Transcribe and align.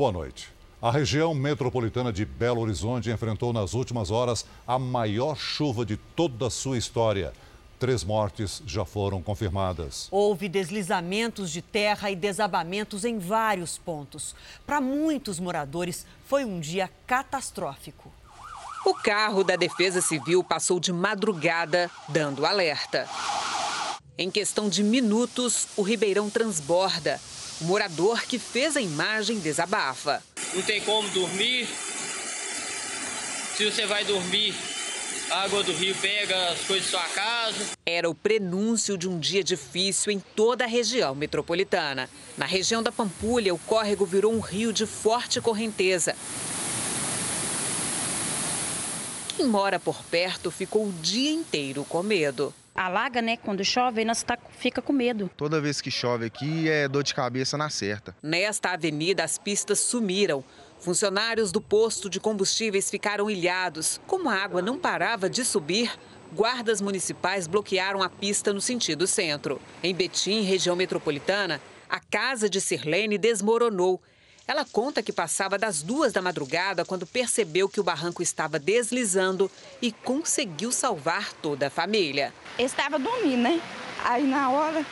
Boa 0.00 0.12
noite. 0.12 0.48
A 0.80 0.90
região 0.90 1.34
metropolitana 1.34 2.10
de 2.10 2.24
Belo 2.24 2.62
Horizonte 2.62 3.10
enfrentou 3.10 3.52
nas 3.52 3.74
últimas 3.74 4.10
horas 4.10 4.46
a 4.66 4.78
maior 4.78 5.36
chuva 5.36 5.84
de 5.84 5.98
toda 5.98 6.46
a 6.46 6.50
sua 6.50 6.78
história. 6.78 7.34
Três 7.78 8.02
mortes 8.02 8.62
já 8.66 8.82
foram 8.86 9.20
confirmadas. 9.20 10.08
Houve 10.10 10.48
deslizamentos 10.48 11.50
de 11.50 11.60
terra 11.60 12.10
e 12.10 12.16
desabamentos 12.16 13.04
em 13.04 13.18
vários 13.18 13.76
pontos. 13.76 14.34
Para 14.66 14.80
muitos 14.80 15.38
moradores, 15.38 16.06
foi 16.24 16.46
um 16.46 16.60
dia 16.60 16.88
catastrófico. 17.06 18.10
O 18.86 18.94
carro 18.94 19.44
da 19.44 19.54
Defesa 19.54 20.00
Civil 20.00 20.42
passou 20.42 20.80
de 20.80 20.94
madrugada, 20.94 21.90
dando 22.08 22.46
alerta. 22.46 23.06
Em 24.16 24.30
questão 24.30 24.70
de 24.70 24.82
minutos, 24.82 25.68
o 25.76 25.82
Ribeirão 25.82 26.30
transborda. 26.30 27.20
O 27.60 27.64
morador 27.64 28.22
que 28.22 28.38
fez 28.38 28.74
a 28.74 28.80
imagem 28.80 29.38
desabafa. 29.38 30.22
Não 30.54 30.62
tem 30.62 30.80
como 30.80 31.06
dormir. 31.10 31.68
Se 33.54 33.70
você 33.70 33.84
vai 33.84 34.02
dormir, 34.02 34.54
a 35.30 35.42
água 35.42 35.62
do 35.62 35.72
rio 35.72 35.94
pega 36.00 36.52
as 36.52 36.60
coisas 36.60 36.86
de 36.86 36.90
sua 36.90 37.04
casa. 37.08 37.72
Era 37.84 38.08
o 38.08 38.14
prenúncio 38.14 38.96
de 38.96 39.06
um 39.06 39.18
dia 39.18 39.44
difícil 39.44 40.10
em 40.10 40.18
toda 40.18 40.64
a 40.64 40.66
região 40.66 41.14
metropolitana. 41.14 42.08
Na 42.38 42.46
região 42.46 42.82
da 42.82 42.90
Pampulha, 42.90 43.52
o 43.52 43.58
córrego 43.58 44.06
virou 44.06 44.32
um 44.32 44.40
rio 44.40 44.72
de 44.72 44.86
forte 44.86 45.38
correnteza. 45.38 46.16
Quem 49.36 49.46
mora 49.46 49.78
por 49.78 50.02
perto 50.04 50.50
ficou 50.50 50.86
o 50.86 50.92
dia 50.92 51.30
inteiro 51.30 51.84
com 51.86 52.02
medo 52.02 52.54
alaga, 52.74 53.20
né? 53.20 53.36
Quando 53.36 53.64
chove, 53.64 54.04
nós 54.04 54.22
tá, 54.22 54.38
fica 54.58 54.80
com 54.80 54.92
medo. 54.92 55.30
Toda 55.36 55.60
vez 55.60 55.80
que 55.80 55.90
chove 55.90 56.26
aqui 56.26 56.68
é 56.68 56.88
dor 56.88 57.02
de 57.02 57.14
cabeça 57.14 57.56
na 57.56 57.68
certa. 57.70 58.16
Nesta 58.22 58.70
avenida, 58.70 59.24
as 59.24 59.38
pistas 59.38 59.80
sumiram. 59.80 60.44
Funcionários 60.78 61.52
do 61.52 61.60
posto 61.60 62.08
de 62.08 62.18
combustíveis 62.18 62.90
ficaram 62.90 63.30
ilhados. 63.30 64.00
Como 64.06 64.30
a 64.30 64.34
água 64.34 64.62
não 64.62 64.78
parava 64.78 65.28
de 65.28 65.44
subir, 65.44 65.92
guardas 66.32 66.80
municipais 66.80 67.46
bloquearam 67.46 68.02
a 68.02 68.08
pista 68.08 68.52
no 68.52 68.60
sentido 68.60 69.06
centro. 69.06 69.60
Em 69.82 69.94
Betim, 69.94 70.42
região 70.42 70.74
metropolitana, 70.74 71.60
a 71.88 72.00
casa 72.00 72.48
de 72.48 72.60
Sirlene 72.60 73.18
desmoronou 73.18 74.00
ela 74.50 74.64
conta 74.64 75.00
que 75.00 75.12
passava 75.12 75.56
das 75.56 75.80
duas 75.80 76.12
da 76.12 76.20
madrugada 76.20 76.84
quando 76.84 77.06
percebeu 77.06 77.68
que 77.68 77.78
o 77.78 77.84
barranco 77.84 78.20
estava 78.20 78.58
deslizando 78.58 79.48
e 79.80 79.92
conseguiu 79.92 80.72
salvar 80.72 81.32
toda 81.34 81.68
a 81.68 81.70
família. 81.70 82.34
Eu 82.58 82.66
estava 82.66 82.98
dormindo, 82.98 83.42
né? 83.42 83.62
Aí 84.02 84.26
na 84.26 84.50
hora, 84.50 84.84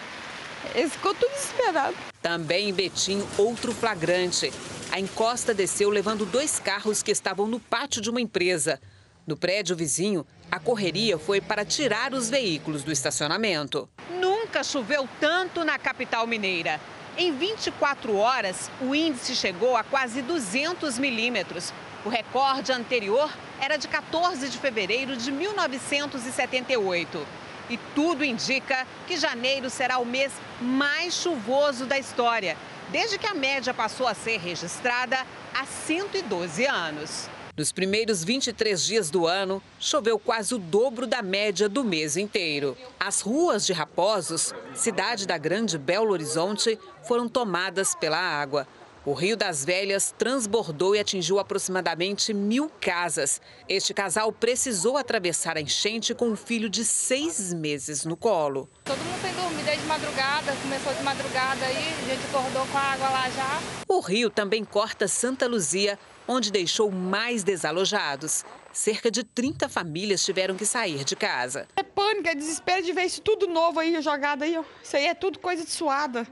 ele 0.77 0.89
ficou 0.89 1.13
tudo 1.13 1.33
desesperado. 1.33 1.97
Também 2.23 2.69
em 2.69 2.73
Betim, 2.73 3.21
outro 3.37 3.75
flagrante. 3.75 4.53
A 4.93 5.01
encosta 5.01 5.53
desceu 5.53 5.91
levando 5.91 6.25
dois 6.25 6.61
carros 6.61 7.03
que 7.03 7.11
estavam 7.11 7.49
no 7.49 7.59
pátio 7.59 8.01
de 8.01 8.11
uma 8.11 8.21
empresa. 8.21 8.81
No 9.27 9.37
prédio 9.37 9.75
vizinho, 9.75 10.25
a 10.53 10.61
correria 10.61 11.19
foi 11.19 11.41
para 11.41 11.65
tirar 11.65 12.15
os 12.15 12.31
veículos 12.31 12.85
do 12.85 12.93
estacionamento. 12.93 13.89
Nunca 14.21 14.63
choveu 14.63 15.09
tanto 15.19 15.65
na 15.65 15.81
capital 15.81 16.29
mineira. 16.29 16.81
Em 17.21 17.33
24 17.33 18.17
horas, 18.17 18.71
o 18.81 18.95
índice 18.95 19.35
chegou 19.35 19.77
a 19.77 19.83
quase 19.83 20.23
200 20.23 21.01
milímetros. 21.01 21.75
O 22.05 22.09
recorde 22.09 22.71
anterior 22.71 23.29
era 23.61 23.77
de 23.77 23.89
14 23.89 24.49
de 24.49 24.57
fevereiro 24.57 25.17
de 25.17 25.33
1978. 25.33 27.27
E 27.69 27.77
tudo 27.93 28.25
indica 28.25 28.87
que 29.09 29.17
janeiro 29.17 29.69
será 29.69 29.99
o 29.99 30.07
mês 30.07 30.33
mais 30.61 31.13
chuvoso 31.13 31.87
da 31.87 31.99
história, 31.99 32.57
desde 32.91 33.19
que 33.19 33.27
a 33.27 33.35
média 33.35 33.75
passou 33.75 34.07
a 34.07 34.15
ser 34.15 34.39
registrada 34.39 35.19
há 35.53 35.67
112 35.67 36.67
anos. 36.67 37.29
Nos 37.59 37.73
primeiros 37.73 38.23
23 38.23 38.85
dias 38.85 39.11
do 39.11 39.27
ano, 39.27 39.61
choveu 39.81 40.17
quase 40.17 40.55
o 40.55 40.59
dobro 40.59 41.09
da 41.09 41.21
média 41.21 41.69
do 41.69 41.83
mês 41.83 42.17
inteiro. 42.17 42.77
As 43.01 43.21
ruas 43.21 43.67
de 43.67 43.73
Raposos, 43.73 44.55
cidade 44.73 45.27
da 45.27 45.37
grande 45.37 45.77
Belo 45.77 46.13
Horizonte, 46.13 46.79
foram 47.03 47.29
tomadas 47.29 47.97
pela 47.97 48.17
água. 48.17 48.65
O 49.05 49.13
Rio 49.13 49.37
das 49.37 49.65
Velhas 49.65 50.15
transbordou 50.17 50.95
e 50.95 51.01
atingiu 51.01 51.41
aproximadamente 51.41 52.33
mil 52.33 52.71
casas. 52.81 53.41
Este 53.69 53.93
casal 53.93 54.31
precisou 54.31 54.97
atravessar 54.97 55.57
a 55.57 55.61
enchente 55.61 56.15
com 56.15 56.29
um 56.29 56.37
filho 56.37 56.71
de 56.71 56.85
seis 56.85 57.53
meses 57.53 58.05
no 58.05 58.17
colo. 58.17 58.69
Todo 58.85 58.99
mundo 58.99 59.21
tem 59.21 59.48
desde 59.69 59.85
madrugada, 59.85 60.57
começou 60.63 60.95
de 60.95 61.03
madrugada 61.03 61.67
aí, 61.67 61.77
a 61.77 62.09
gente 62.09 62.25
acordou 62.25 62.67
com 62.69 62.79
a 62.79 62.81
água 62.81 63.09
lá 63.11 63.29
já. 63.29 63.61
O 63.87 64.01
rio 64.01 64.31
também 64.31 64.65
corta 64.65 65.07
Santa 65.07 65.47
Luzia, 65.47 65.99
onde 66.27 66.51
deixou 66.51 66.91
mais 66.91 67.45
desalojados. 67.45 68.47
Cerca 68.73 69.11
de 69.11 69.23
30 69.23 69.69
famílias 69.69 70.25
tiveram 70.25 70.55
que 70.55 70.65
sair 70.65 71.05
de 71.05 71.15
casa. 71.15 71.69
É 71.77 71.83
pânico, 71.83 72.29
é 72.29 72.35
desespero 72.35 72.83
de 72.83 72.95
ver 72.95 73.05
isso 73.05 73.21
tudo 73.21 73.47
novo 73.47 73.79
aí 73.79 74.01
jogado 74.01 74.43
aí. 74.43 74.59
Isso 74.83 74.97
aí 74.97 75.05
é 75.05 75.15
tudo 75.15 75.39
coisa 75.39 75.63
de 75.63 75.71
suada. 75.71 76.27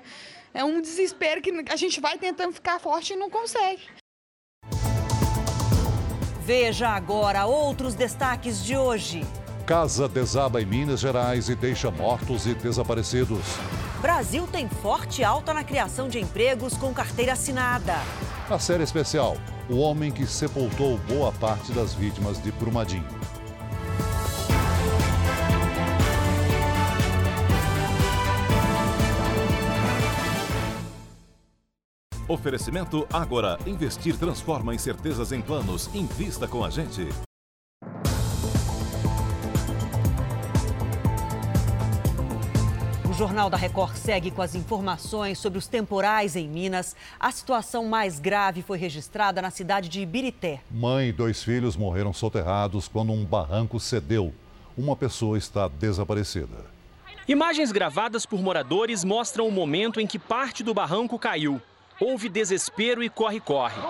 É 0.54 0.64
um 0.64 0.80
desespero 0.80 1.42
que 1.42 1.52
a 1.68 1.76
gente 1.76 2.00
vai 2.00 2.16
tentando 2.16 2.54
ficar 2.54 2.80
forte 2.80 3.12
e 3.12 3.16
não 3.16 3.28
consegue. 3.28 3.82
Veja 6.40 6.88
agora 6.88 7.44
outros 7.44 7.94
destaques 7.94 8.64
de 8.64 8.78
hoje. 8.78 9.26
Casa 9.66 10.08
desaba 10.08 10.62
em 10.62 10.64
Minas 10.64 11.00
Gerais 11.00 11.48
e 11.48 11.56
deixa 11.56 11.90
mortos 11.90 12.46
e 12.46 12.54
desaparecidos. 12.54 13.40
Brasil 14.00 14.46
tem 14.46 14.68
forte 14.68 15.24
alta 15.24 15.52
na 15.52 15.64
criação 15.64 16.08
de 16.08 16.20
empregos 16.20 16.74
com 16.74 16.94
carteira 16.94 17.32
assinada. 17.32 17.96
A 18.48 18.58
série 18.60 18.84
especial 18.84 19.36
o 19.68 19.78
homem 19.78 20.12
que 20.12 20.26
sepultou 20.26 20.96
boa 21.08 21.32
parte 21.32 21.72
das 21.72 21.94
vítimas 21.94 22.40
de 22.40 22.52
Brumadinho. 22.52 23.04
Oferecimento 32.28 33.06
Agora. 33.12 33.58
Investir 33.66 34.16
transforma 34.16 34.74
incertezas 34.74 35.30
em 35.32 35.40
planos. 35.40 35.92
Invista 35.94 36.48
com 36.48 36.64
a 36.64 36.70
gente. 36.70 37.25
Jornal 43.16 43.48
da 43.48 43.56
Record 43.56 43.96
segue 43.96 44.30
com 44.30 44.42
as 44.42 44.54
informações 44.54 45.38
sobre 45.38 45.58
os 45.58 45.66
temporais 45.66 46.36
em 46.36 46.46
Minas. 46.46 46.94
A 47.18 47.30
situação 47.30 47.86
mais 47.86 48.20
grave 48.20 48.60
foi 48.60 48.76
registrada 48.76 49.40
na 49.40 49.50
cidade 49.50 49.88
de 49.88 50.02
Ibirité. 50.02 50.60
Mãe 50.70 51.08
e 51.08 51.12
dois 51.12 51.42
filhos 51.42 51.78
morreram 51.78 52.12
soterrados 52.12 52.88
quando 52.88 53.14
um 53.14 53.24
barranco 53.24 53.80
cedeu. 53.80 54.34
Uma 54.76 54.94
pessoa 54.94 55.38
está 55.38 55.66
desaparecida. 55.66 56.66
Imagens 57.26 57.72
gravadas 57.72 58.26
por 58.26 58.42
moradores 58.42 59.02
mostram 59.02 59.48
o 59.48 59.52
momento 59.52 59.98
em 59.98 60.06
que 60.06 60.18
parte 60.18 60.62
do 60.62 60.74
barranco 60.74 61.18
caiu. 61.18 61.58
Houve 61.98 62.28
desespero 62.28 63.02
e 63.02 63.08
corre-corre. 63.08 63.80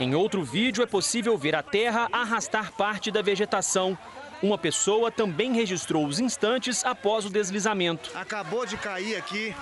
Em 0.00 0.12
outro 0.12 0.44
vídeo 0.44 0.82
é 0.82 0.86
possível 0.86 1.38
ver 1.38 1.54
a 1.54 1.62
terra 1.62 2.08
arrastar 2.10 2.72
parte 2.72 3.12
da 3.12 3.22
vegetação 3.22 3.96
uma 4.42 4.56
pessoa 4.56 5.10
também 5.10 5.52
registrou 5.52 6.06
os 6.06 6.20
instantes 6.20 6.84
após 6.84 7.24
o 7.24 7.30
deslizamento. 7.30 8.10
Acabou 8.14 8.64
de 8.64 8.76
cair 8.76 9.16
aqui. 9.16 9.54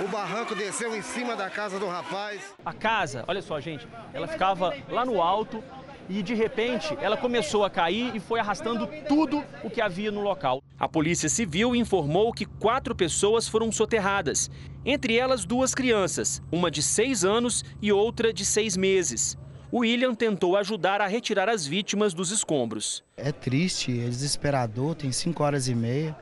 O 0.00 0.06
barranco 0.08 0.54
desceu 0.54 0.94
em 0.96 1.02
cima 1.02 1.34
da 1.34 1.50
casa 1.50 1.78
do 1.78 1.86
rapaz. 1.86 2.54
A 2.64 2.72
casa, 2.72 3.24
olha 3.26 3.42
só, 3.42 3.58
gente, 3.60 3.86
ela 4.12 4.28
ficava 4.28 4.74
lá 4.88 5.04
no 5.04 5.20
alto 5.20 5.62
e 6.08 6.22
de 6.22 6.34
repente 6.34 6.96
ela 7.00 7.16
começou 7.16 7.64
a 7.64 7.70
cair 7.70 8.14
e 8.14 8.20
foi 8.20 8.40
arrastando 8.40 8.88
tudo 9.08 9.44
o 9.62 9.68
que 9.68 9.80
havia 9.80 10.10
no 10.10 10.20
local. 10.20 10.62
A 10.78 10.88
Polícia 10.88 11.28
Civil 11.28 11.74
informou 11.74 12.32
que 12.32 12.46
quatro 12.46 12.94
pessoas 12.94 13.48
foram 13.48 13.70
soterradas, 13.72 14.50
entre 14.84 15.16
elas 15.16 15.44
duas 15.44 15.74
crianças, 15.74 16.40
uma 16.50 16.70
de 16.70 16.82
seis 16.82 17.24
anos 17.24 17.64
e 17.82 17.92
outra 17.92 18.32
de 18.32 18.44
seis 18.44 18.76
meses. 18.76 19.36
William 19.72 20.14
tentou 20.14 20.56
ajudar 20.56 21.00
a 21.00 21.06
retirar 21.06 21.48
as 21.48 21.66
vítimas 21.66 22.14
dos 22.14 22.30
escombros. 22.30 23.04
É 23.16 23.30
triste, 23.30 24.00
é 24.00 24.04
desesperador, 24.04 24.94
tem 24.94 25.12
cinco 25.12 25.42
horas 25.42 25.68
e 25.68 25.74
meia. 25.74 26.16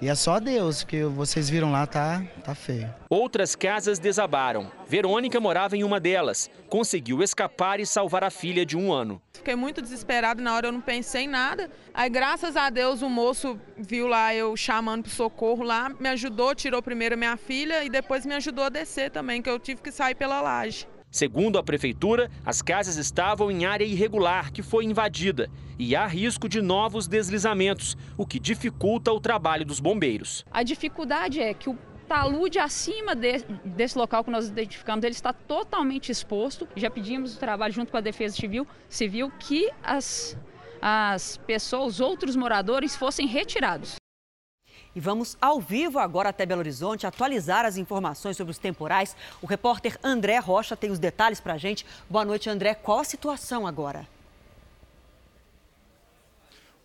E 0.00 0.08
é 0.08 0.14
só 0.14 0.40
Deus, 0.40 0.82
que 0.82 1.04
vocês 1.04 1.50
viram 1.50 1.70
lá, 1.70 1.86
tá, 1.86 2.24
tá 2.42 2.54
feio. 2.54 2.88
Outras 3.10 3.54
casas 3.54 3.98
desabaram. 3.98 4.72
Verônica 4.88 5.38
morava 5.38 5.76
em 5.76 5.84
uma 5.84 6.00
delas. 6.00 6.48
Conseguiu 6.70 7.22
escapar 7.22 7.80
e 7.80 7.84
salvar 7.84 8.24
a 8.24 8.30
filha 8.30 8.64
de 8.64 8.78
um 8.78 8.90
ano. 8.90 9.20
Fiquei 9.34 9.54
muito 9.54 9.82
desesperado, 9.82 10.42
na 10.42 10.54
hora 10.54 10.68
eu 10.68 10.72
não 10.72 10.80
pensei 10.80 11.24
em 11.24 11.28
nada. 11.28 11.70
Aí, 11.92 12.08
graças 12.08 12.56
a 12.56 12.70
Deus, 12.70 13.02
o 13.02 13.10
moço 13.10 13.60
viu 13.76 14.06
lá 14.06 14.34
eu 14.34 14.56
chamando 14.56 15.02
pro 15.02 15.12
socorro 15.12 15.62
lá, 15.62 15.90
me 16.00 16.08
ajudou, 16.08 16.54
tirou 16.54 16.82
primeiro 16.82 17.14
a 17.14 17.18
minha 17.18 17.36
filha 17.36 17.84
e 17.84 17.90
depois 17.90 18.24
me 18.24 18.34
ajudou 18.34 18.64
a 18.64 18.70
descer 18.70 19.10
também, 19.10 19.42
que 19.42 19.50
eu 19.50 19.58
tive 19.58 19.82
que 19.82 19.92
sair 19.92 20.14
pela 20.14 20.40
laje. 20.40 20.86
Segundo 21.10 21.58
a 21.58 21.62
prefeitura, 21.62 22.30
as 22.46 22.62
casas 22.62 22.96
estavam 22.96 23.50
em 23.50 23.64
área 23.64 23.84
irregular 23.84 24.52
que 24.52 24.62
foi 24.62 24.84
invadida 24.84 25.50
e 25.76 25.96
há 25.96 26.06
risco 26.06 26.48
de 26.48 26.62
novos 26.62 27.08
deslizamentos, 27.08 27.96
o 28.16 28.24
que 28.24 28.38
dificulta 28.38 29.12
o 29.12 29.18
trabalho 29.18 29.64
dos 29.64 29.80
bombeiros. 29.80 30.44
A 30.52 30.62
dificuldade 30.62 31.40
é 31.40 31.52
que 31.52 31.68
o 31.68 31.76
talude 32.06 32.58
acima 32.58 33.14
de, 33.14 33.38
desse 33.64 33.98
local 33.98 34.22
que 34.22 34.30
nós 34.30 34.48
identificamos, 34.48 35.04
ele 35.04 35.14
está 35.14 35.32
totalmente 35.32 36.12
exposto. 36.12 36.68
Já 36.76 36.90
pedimos 36.90 37.36
o 37.36 37.38
trabalho 37.38 37.72
junto 37.72 37.90
com 37.90 37.96
a 37.96 38.00
Defesa 38.00 38.36
Civil, 38.36 38.66
civil 38.88 39.32
que 39.38 39.68
as, 39.82 40.36
as 40.80 41.36
pessoas, 41.38 41.94
os 41.94 42.00
outros 42.00 42.36
moradores, 42.36 42.94
fossem 42.94 43.26
retirados. 43.26 43.99
E 44.94 45.00
vamos 45.00 45.36
ao 45.40 45.60
vivo 45.60 45.98
agora 45.98 46.30
até 46.30 46.44
Belo 46.44 46.60
Horizonte 46.60 47.06
atualizar 47.06 47.64
as 47.64 47.76
informações 47.76 48.36
sobre 48.36 48.50
os 48.50 48.58
temporais. 48.58 49.14
O 49.40 49.46
repórter 49.46 49.98
André 50.02 50.38
Rocha 50.38 50.76
tem 50.76 50.90
os 50.90 50.98
detalhes 50.98 51.40
para 51.40 51.54
a 51.54 51.58
gente. 51.58 51.86
Boa 52.08 52.24
noite, 52.24 52.50
André. 52.50 52.74
Qual 52.74 52.98
a 52.98 53.04
situação 53.04 53.66
agora? 53.66 54.06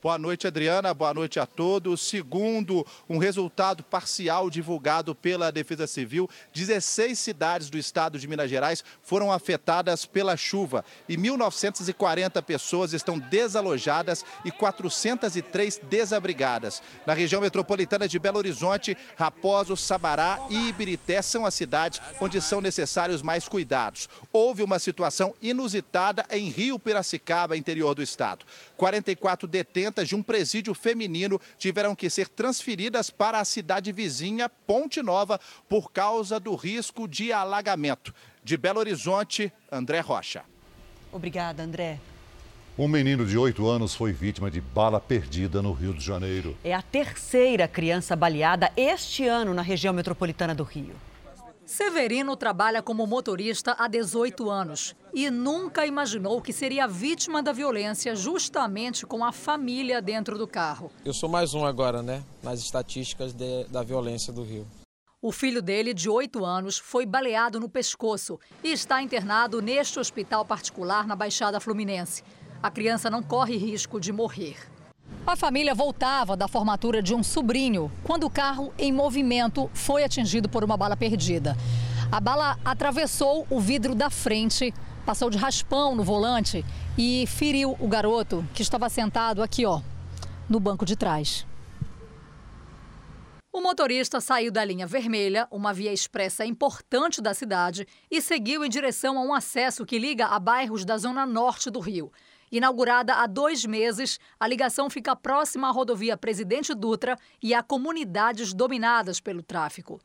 Boa 0.01 0.19
noite, 0.19 0.45
Adriana. 0.45 0.94
Boa 0.94 1.13
noite 1.13 1.39
a 1.39 1.45
todos. 1.47 2.01
Segundo 2.01 2.86
um 3.09 3.18
resultado 3.18 3.83
parcial 3.83 4.50
divulgado 4.51 5.15
pela 5.15 5.51
Defesa 5.51 5.88
Civil, 5.88 6.30
16 6.53 7.18
cidades 7.18 7.69
do 7.71 7.77
estado 7.77 8.19
de 8.19 8.27
Minas 8.27 8.50
Gerais 8.50 8.83
foram 9.01 9.31
afetadas 9.31 10.06
pela 10.06 10.38
chuva 10.38 10.86
e 11.09 11.18
1.940 11.18 12.42
pessoas 12.44 12.94
estão 12.94 13.18
desalojadas 13.18 14.24
e 14.44 14.51
403 14.51 15.81
desabrigadas. 15.89 16.83
Na 17.06 17.13
região 17.13 17.42
metropolitana 17.42 18.07
de 18.07 18.19
Belo 18.19 18.38
Horizonte, 18.38 18.95
Raposo, 19.18 19.75
Sabará 19.75 20.39
e 20.51 20.69
Ibirité 20.69 21.21
são 21.21 21.45
as 21.45 21.56
cidades 21.56 22.00
onde 22.21 22.39
são 22.42 22.62
necessários 22.62 23.24
mais 23.24 23.47
cuidados. 23.47 24.07
Houve 24.31 24.62
uma 24.62 24.77
situação 24.77 25.33
inusitada 25.42 26.25
em 26.30 26.50
Rio 26.50 26.77
Piracicaba, 26.77 27.57
interior 27.57 27.95
do 27.95 28.03
estado. 28.03 28.45
44 28.77 29.47
detentas 29.95 30.09
de 30.09 30.15
um 30.15 30.21
presídio 30.21 30.74
feminino 30.74 31.39
tiveram 31.57 31.95
que 31.95 32.09
ser 32.09 32.27
transferidas 32.27 33.09
para 33.09 33.39
a 33.39 33.45
cidade 33.45 33.92
vizinha, 33.92 34.50
Ponte 34.50 35.01
Nova, 35.01 35.39
por 35.69 35.92
causa 35.92 36.39
do 36.39 36.53
risco 36.56 37.07
de 37.07 37.31
alagamento. 37.31 38.13
De 38.44 38.57
Belo 38.57 38.80
Horizonte, 38.80 39.51
André 39.71 40.01
Rocha. 40.01 40.44
Obrigada, 41.12 41.63
André. 41.63 42.00
Um 42.77 42.89
menino 42.89 43.25
de 43.25 43.38
8 43.38 43.65
anos 43.68 43.95
foi 43.95 44.12
vítima 44.12 44.51
de 44.51 44.59
bala 44.59 45.00
perdida 45.00 45.62
no 45.62 45.71
Rio 45.71 45.94
de 45.94 46.03
Janeiro. 46.03 46.57
É 46.62 46.74
a 46.74 46.81
terceira 46.81 47.69
criança 47.69 48.18
baleada 48.18 48.69
este 48.75 49.25
ano 49.25 49.53
na 49.53 49.62
região 49.62 49.94
metropolitana 49.94 50.53
do 50.53 50.63
Rio. 50.63 50.94
Severino 51.66 52.36
trabalha 52.36 52.82
como 52.84 53.08
motorista 53.08 53.76
há 53.80 53.88
18 53.88 54.50
anos 54.52 54.96
e 55.12 55.32
nunca 55.32 55.86
imaginou 55.86 56.40
que 56.40 56.54
seria 56.54 56.88
vítima 56.88 57.42
da 57.42 57.52
violência 57.52 58.16
justamente 58.16 59.04
com 59.04 59.26
a 59.26 59.32
família 59.32 60.00
dentro 60.00 60.38
do 60.38 60.48
carro. 60.48 60.92
Eu 61.04 61.14
sou 61.14 61.28
mais 61.28 61.56
um 61.56 61.66
agora, 61.66 62.04
né? 62.04 62.24
Nas 62.44 62.60
estatísticas 62.60 63.34
de, 63.34 63.64
da 63.66 63.82
violência 63.82 64.32
do 64.32 64.44
Rio. 64.44 64.68
O 65.20 65.32
filho 65.32 65.60
dele, 65.60 65.92
de 65.92 66.08
8 66.08 66.46
anos, 66.46 66.78
foi 66.78 67.04
baleado 67.04 67.60
no 67.60 67.68
pescoço 67.68 68.40
e 68.64 68.72
está 68.72 69.02
internado 69.02 69.60
neste 69.60 70.00
hospital 70.00 70.46
particular 70.46 71.08
na 71.08 71.16
Baixada 71.16 71.60
Fluminense. 71.60 72.22
A 72.62 72.70
criança 72.70 73.10
não 73.10 73.24
corre 73.24 73.58
risco 73.58 74.00
de 74.00 74.12
morrer. 74.14 74.56
A 75.28 75.36
família 75.36 75.74
voltava 75.74 76.38
da 76.38 76.48
formatura 76.48 77.02
de 77.02 77.13
um 77.13 77.24
sobrinho 77.24 77.92
quando 78.04 78.25
o 78.25 78.30
carro, 78.30 78.74
em 78.78 78.92
movimento, 78.92 79.69
foi 79.74 80.04
atingido 80.04 80.48
por 80.48 80.63
uma 80.63 80.78
bala 80.78 80.96
perdida. 80.96 81.57
A 82.12 82.19
bala 82.19 82.60
atravessou 82.63 83.48
o 83.50 83.60
vidro 83.60 83.96
da 83.96 84.10
frente, 84.10 84.74
passou 85.06 85.30
de 85.30 85.38
raspão 85.38 85.96
no 85.96 86.04
volante 86.04 86.63
e 86.98 87.25
feriu 87.28 87.75
o 87.80 87.88
garoto 87.88 88.48
que 88.54 88.62
estava 88.62 88.88
sentado 88.88 89.42
aqui, 89.42 89.66
ó, 89.66 89.81
no 90.48 90.60
banco 90.60 90.86
de 90.86 90.96
trás. 90.96 91.46
O 93.52 93.62
motorista 93.62 94.19
saiu 94.19 94.52
da 94.52 94.66
linha 94.66 94.86
vermelha, 94.86 95.48
uma 95.50 95.74
via 95.74 95.94
expressa 95.94 96.46
importante 96.46 97.22
da 97.22 97.34
cidade, 97.34 97.88
e 98.12 98.22
seguiu 98.22 98.66
em 98.66 98.69
direção 98.69 99.18
a 99.18 99.22
um 99.22 99.34
acesso 99.34 99.86
que 99.86 99.98
liga 99.98 100.28
a 100.28 100.38
bairros 100.38 100.84
da 100.84 100.98
zona 100.98 101.25
norte 101.25 101.72
do 101.72 101.80
Rio. 101.80 102.12
Inaugurada 102.51 103.15
há 103.15 103.27
dois 103.27 103.65
meses, 103.65 104.19
a 104.39 104.47
ligação 104.47 104.89
fica 104.89 105.15
próxima 105.15 105.68
à 105.68 105.71
rodovia 105.71 106.15
Presidente 106.15 106.74
Dutra 106.74 107.18
e 107.42 107.53
a 107.53 107.63
comunidades 107.63 108.53
dominadas 108.53 109.19
pelo 109.19 109.42
tráfico. 109.42 110.00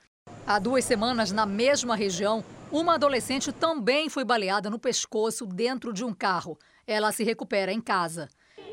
Há 0.46 0.58
duas 0.58 0.84
semanas, 0.84 1.30
na 1.30 1.44
mesma 1.44 1.94
região, 1.94 2.44
uma 2.72 2.94
adolescente 2.94 3.52
também 3.52 4.08
foi 4.08 4.24
baleada 4.24 4.70
no 4.70 4.78
pescoço 4.78 5.46
dentro 5.46 5.92
de 5.92 6.04
um 6.04 6.14
carro. 6.14 6.58
Ela 6.86 7.12
se 7.12 7.22
recupera 7.24 7.72
em 7.72 7.80
casa. 7.80 8.28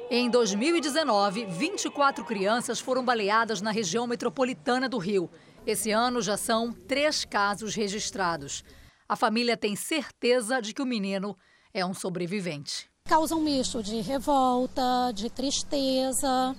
Em 0.10 0.30
2019, 0.30 1.46
24 1.46 2.24
crianças 2.24 2.80
foram 2.80 3.04
baleadas 3.04 3.62
na 3.62 3.72
região 3.72 4.08
metropolitana 4.08 4.88
do 4.88 4.98
Rio. 4.98 5.30
Esse 5.66 5.92
ano 5.92 6.22
já 6.22 6.38
são 6.38 6.72
três 6.72 7.26
casos 7.26 7.76
registrados. 7.76 8.64
A 9.10 9.18
família 9.18 9.58
tem 9.58 9.76
certeza 9.76 10.62
de 10.62 10.74
que 10.74 10.82
o 10.82 10.86
menino 10.86 11.38
é 11.74 11.86
um 11.86 11.94
sobrevivente 11.94 12.90
causa 13.08 13.36
um 13.36 13.40
misto 13.40 13.82
de 13.82 14.02
revolta, 14.02 15.12
de 15.16 15.30
tristeza, 15.30 16.56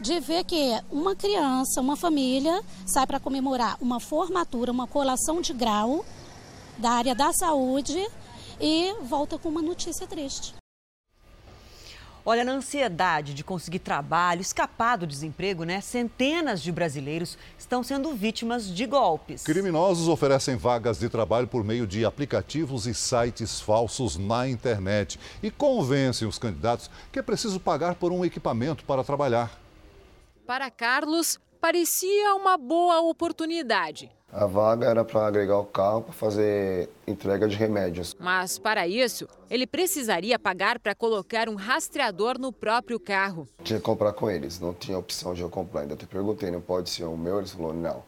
de 0.00 0.18
ver 0.20 0.42
que 0.44 0.72
uma 0.90 1.14
criança, 1.14 1.80
uma 1.80 1.96
família 1.96 2.62
sai 2.86 3.06
para 3.06 3.20
comemorar 3.20 3.76
uma 3.80 4.00
formatura, 4.00 4.72
uma 4.72 4.86
colação 4.86 5.40
de 5.40 5.52
grau 5.52 6.04
da 6.78 6.90
área 6.90 7.14
da 7.14 7.32
saúde 7.32 8.04
e 8.58 8.94
volta 9.02 9.38
com 9.38 9.50
uma 9.50 9.62
notícia 9.62 10.06
triste. 10.06 10.61
Olha, 12.24 12.44
na 12.44 12.52
ansiedade 12.52 13.34
de 13.34 13.42
conseguir 13.42 13.80
trabalho, 13.80 14.40
escapar 14.40 14.96
do 14.96 15.08
desemprego, 15.08 15.64
né? 15.64 15.80
Centenas 15.80 16.62
de 16.62 16.70
brasileiros 16.70 17.36
estão 17.58 17.82
sendo 17.82 18.14
vítimas 18.14 18.72
de 18.72 18.86
golpes. 18.86 19.42
Criminosos 19.42 20.06
oferecem 20.06 20.54
vagas 20.56 21.00
de 21.00 21.08
trabalho 21.08 21.48
por 21.48 21.64
meio 21.64 21.84
de 21.84 22.04
aplicativos 22.04 22.86
e 22.86 22.94
sites 22.94 23.60
falsos 23.60 24.16
na 24.16 24.48
internet 24.48 25.18
e 25.42 25.50
convencem 25.50 26.28
os 26.28 26.38
candidatos 26.38 26.88
que 27.10 27.18
é 27.18 27.22
preciso 27.22 27.58
pagar 27.58 27.96
por 27.96 28.12
um 28.12 28.24
equipamento 28.24 28.84
para 28.84 29.02
trabalhar. 29.02 29.60
Para 30.46 30.70
Carlos, 30.70 31.40
parecia 31.60 32.36
uma 32.36 32.56
boa 32.56 33.00
oportunidade. 33.00 34.12
A 34.34 34.46
vaga 34.46 34.86
era 34.86 35.04
para 35.04 35.26
agregar 35.26 35.58
o 35.58 35.64
carro 35.66 36.00
para 36.00 36.14
fazer 36.14 36.88
entrega 37.06 37.46
de 37.46 37.54
remédios. 37.54 38.16
Mas, 38.18 38.58
para 38.58 38.88
isso, 38.88 39.28
ele 39.50 39.66
precisaria 39.66 40.38
pagar 40.38 40.78
para 40.78 40.94
colocar 40.94 41.50
um 41.50 41.54
rastreador 41.54 42.38
no 42.38 42.50
próprio 42.50 42.98
carro. 42.98 43.46
Tinha 43.62 43.78
que 43.78 43.84
comprar 43.84 44.14
com 44.14 44.30
eles, 44.30 44.58
não 44.58 44.72
tinha 44.72 44.96
opção 44.96 45.34
de 45.34 45.42
eu 45.42 45.50
comprar. 45.50 45.82
Ainda 45.82 45.96
te 45.96 46.06
perguntei, 46.06 46.50
não 46.50 46.62
pode 46.62 46.88
ser 46.88 47.04
o 47.04 47.14
meu? 47.14 47.40
Eles 47.40 47.52
falaram, 47.52 47.74
não. 47.74 48.02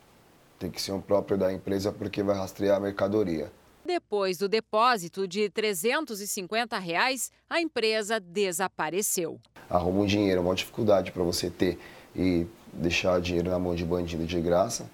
Tem 0.58 0.70
que 0.70 0.80
ser 0.80 0.92
um 0.92 1.00
próprio 1.00 1.37
da 1.37 1.52
empresa 1.52 1.92
porque 1.92 2.22
vai 2.22 2.37
rastrear 2.37 2.78
a 2.78 2.80
mercadoria. 2.80 3.52
Depois 3.84 4.38
do 4.38 4.49
depósito 4.49 5.28
de 5.28 5.50
350 5.50 6.78
reais, 6.78 7.30
a 7.50 7.60
empresa 7.60 8.18
desapareceu. 8.18 9.38
Arruma 9.68 10.00
um 10.00 10.06
dinheiro, 10.06 10.40
uma 10.40 10.54
dificuldade 10.54 11.12
para 11.12 11.22
você 11.22 11.50
ter 11.50 11.78
e 12.16 12.46
deixar 12.72 13.20
dinheiro 13.20 13.50
na 13.50 13.58
mão 13.58 13.75
de 13.75 13.84
bandido 13.84 14.25
de 14.25 14.40
graça, 14.40 14.88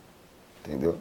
entendeu? 0.64 0.98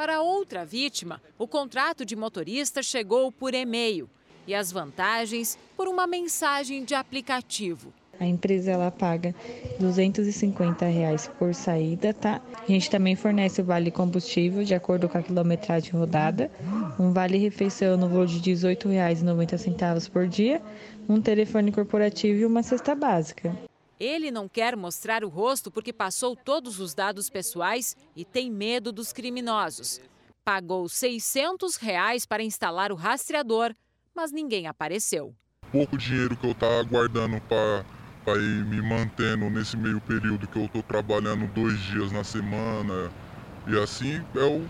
Para 0.00 0.22
outra 0.22 0.64
vítima, 0.64 1.20
o 1.38 1.46
contrato 1.46 2.06
de 2.06 2.16
motorista 2.16 2.82
chegou 2.82 3.30
por 3.30 3.52
e-mail 3.52 4.08
e 4.46 4.54
as 4.54 4.72
vantagens 4.72 5.58
por 5.76 5.88
uma 5.88 6.06
mensagem 6.06 6.86
de 6.86 6.94
aplicativo. 6.94 7.92
A 8.18 8.24
empresa 8.24 8.70
ela 8.70 8.90
paga 8.90 9.34
250 9.78 10.86
reais 10.86 11.30
por 11.38 11.54
saída, 11.54 12.14
tá? 12.14 12.40
A 12.62 12.66
gente 12.66 12.88
também 12.88 13.14
fornece 13.14 13.60
o 13.60 13.64
vale 13.64 13.90
combustível 13.90 14.64
de 14.64 14.74
acordo 14.74 15.06
com 15.06 15.18
a 15.18 15.22
quilometragem 15.22 15.92
rodada, 15.92 16.50
um 16.98 17.12
vale 17.12 17.36
refeição 17.36 17.98
no 17.98 18.08
valor 18.08 18.26
de 18.26 18.38
R$ 18.38 18.56
18,90 18.56 20.10
por 20.10 20.26
dia, 20.26 20.62
um 21.06 21.20
telefone 21.20 21.70
corporativo 21.70 22.38
e 22.38 22.46
uma 22.46 22.62
cesta 22.62 22.94
básica. 22.94 23.54
Ele 24.00 24.30
não 24.30 24.48
quer 24.48 24.74
mostrar 24.76 25.22
o 25.22 25.28
rosto 25.28 25.70
porque 25.70 25.92
passou 25.92 26.34
todos 26.34 26.80
os 26.80 26.94
dados 26.94 27.28
pessoais 27.28 27.94
e 28.16 28.24
tem 28.24 28.50
medo 28.50 28.90
dos 28.90 29.12
criminosos. 29.12 30.00
Pagou 30.42 30.88
600 30.88 31.76
reais 31.76 32.24
para 32.24 32.42
instalar 32.42 32.90
o 32.90 32.94
rastreador, 32.94 33.74
mas 34.14 34.32
ninguém 34.32 34.66
apareceu. 34.66 35.34
Pouco 35.70 35.98
dinheiro 35.98 36.34
que 36.34 36.46
eu 36.46 36.52
estava 36.52 36.82
guardando 36.82 37.38
para 37.42 38.38
ir 38.38 38.64
me 38.64 38.80
mantendo 38.80 39.50
nesse 39.50 39.76
meio 39.76 40.00
período 40.00 40.48
que 40.48 40.58
eu 40.58 40.64
estou 40.64 40.82
trabalhando 40.82 41.46
dois 41.52 41.78
dias 41.80 42.10
na 42.10 42.24
semana. 42.24 43.12
E 43.68 43.78
assim 43.78 44.24
é 44.34 44.44
o 44.44 44.66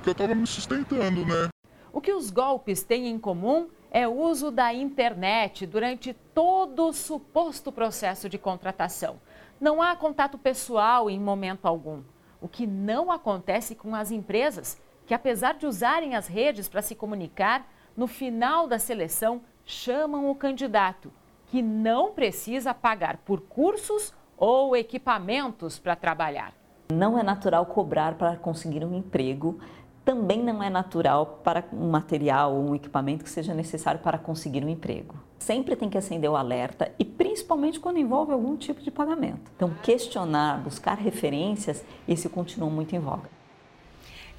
que 0.00 0.10
eu 0.10 0.12
estava 0.12 0.32
me 0.32 0.46
sustentando, 0.46 1.26
né? 1.26 1.48
O 1.92 2.00
que 2.00 2.12
os 2.12 2.30
golpes 2.30 2.84
têm 2.84 3.08
em 3.08 3.18
comum 3.18 3.68
é 3.90 4.06
o 4.06 4.12
uso 4.12 4.50
da 4.50 4.72
internet 4.72 5.66
durante 5.66 6.14
todo 6.34 6.88
o 6.88 6.92
suposto 6.92 7.72
processo 7.72 8.28
de 8.28 8.38
contratação. 8.38 9.20
Não 9.60 9.82
há 9.82 9.96
contato 9.96 10.38
pessoal 10.38 11.10
em 11.10 11.18
momento 11.18 11.66
algum. 11.66 12.02
O 12.40 12.48
que 12.48 12.66
não 12.66 13.10
acontece 13.10 13.74
com 13.74 13.94
as 13.94 14.10
empresas, 14.10 14.80
que 15.06 15.12
apesar 15.12 15.54
de 15.54 15.66
usarem 15.66 16.14
as 16.14 16.28
redes 16.28 16.68
para 16.68 16.80
se 16.80 16.94
comunicar, 16.94 17.68
no 17.96 18.06
final 18.06 18.66
da 18.66 18.78
seleção 18.78 19.42
chamam 19.64 20.30
o 20.30 20.34
candidato, 20.34 21.12
que 21.46 21.60
não 21.60 22.12
precisa 22.12 22.72
pagar 22.72 23.18
por 23.18 23.40
cursos 23.40 24.14
ou 24.36 24.74
equipamentos 24.74 25.78
para 25.78 25.96
trabalhar. 25.96 26.54
Não 26.92 27.18
é 27.18 27.22
natural 27.22 27.66
cobrar 27.66 28.14
para 28.14 28.36
conseguir 28.36 28.84
um 28.84 28.94
emprego. 28.94 29.60
Também 30.04 30.42
não 30.42 30.62
é 30.62 30.70
natural 30.70 31.40
para 31.44 31.64
um 31.72 31.90
material 31.90 32.54
ou 32.54 32.70
um 32.70 32.74
equipamento 32.74 33.22
que 33.22 33.30
seja 33.30 33.54
necessário 33.54 34.00
para 34.00 34.18
conseguir 34.18 34.64
um 34.64 34.68
emprego. 34.68 35.14
Sempre 35.38 35.76
tem 35.76 35.88
que 35.88 35.98
acender 35.98 36.30
o 36.30 36.36
alerta 36.36 36.92
e 36.98 37.04
principalmente 37.04 37.78
quando 37.78 37.98
envolve 37.98 38.32
algum 38.32 38.56
tipo 38.56 38.80
de 38.82 38.90
pagamento. 38.90 39.50
Então, 39.56 39.74
questionar, 39.82 40.62
buscar 40.62 40.94
referências, 40.94 41.84
esse 42.08 42.28
continua 42.28 42.70
muito 42.70 42.94
em 42.96 42.98
voga. 42.98 43.28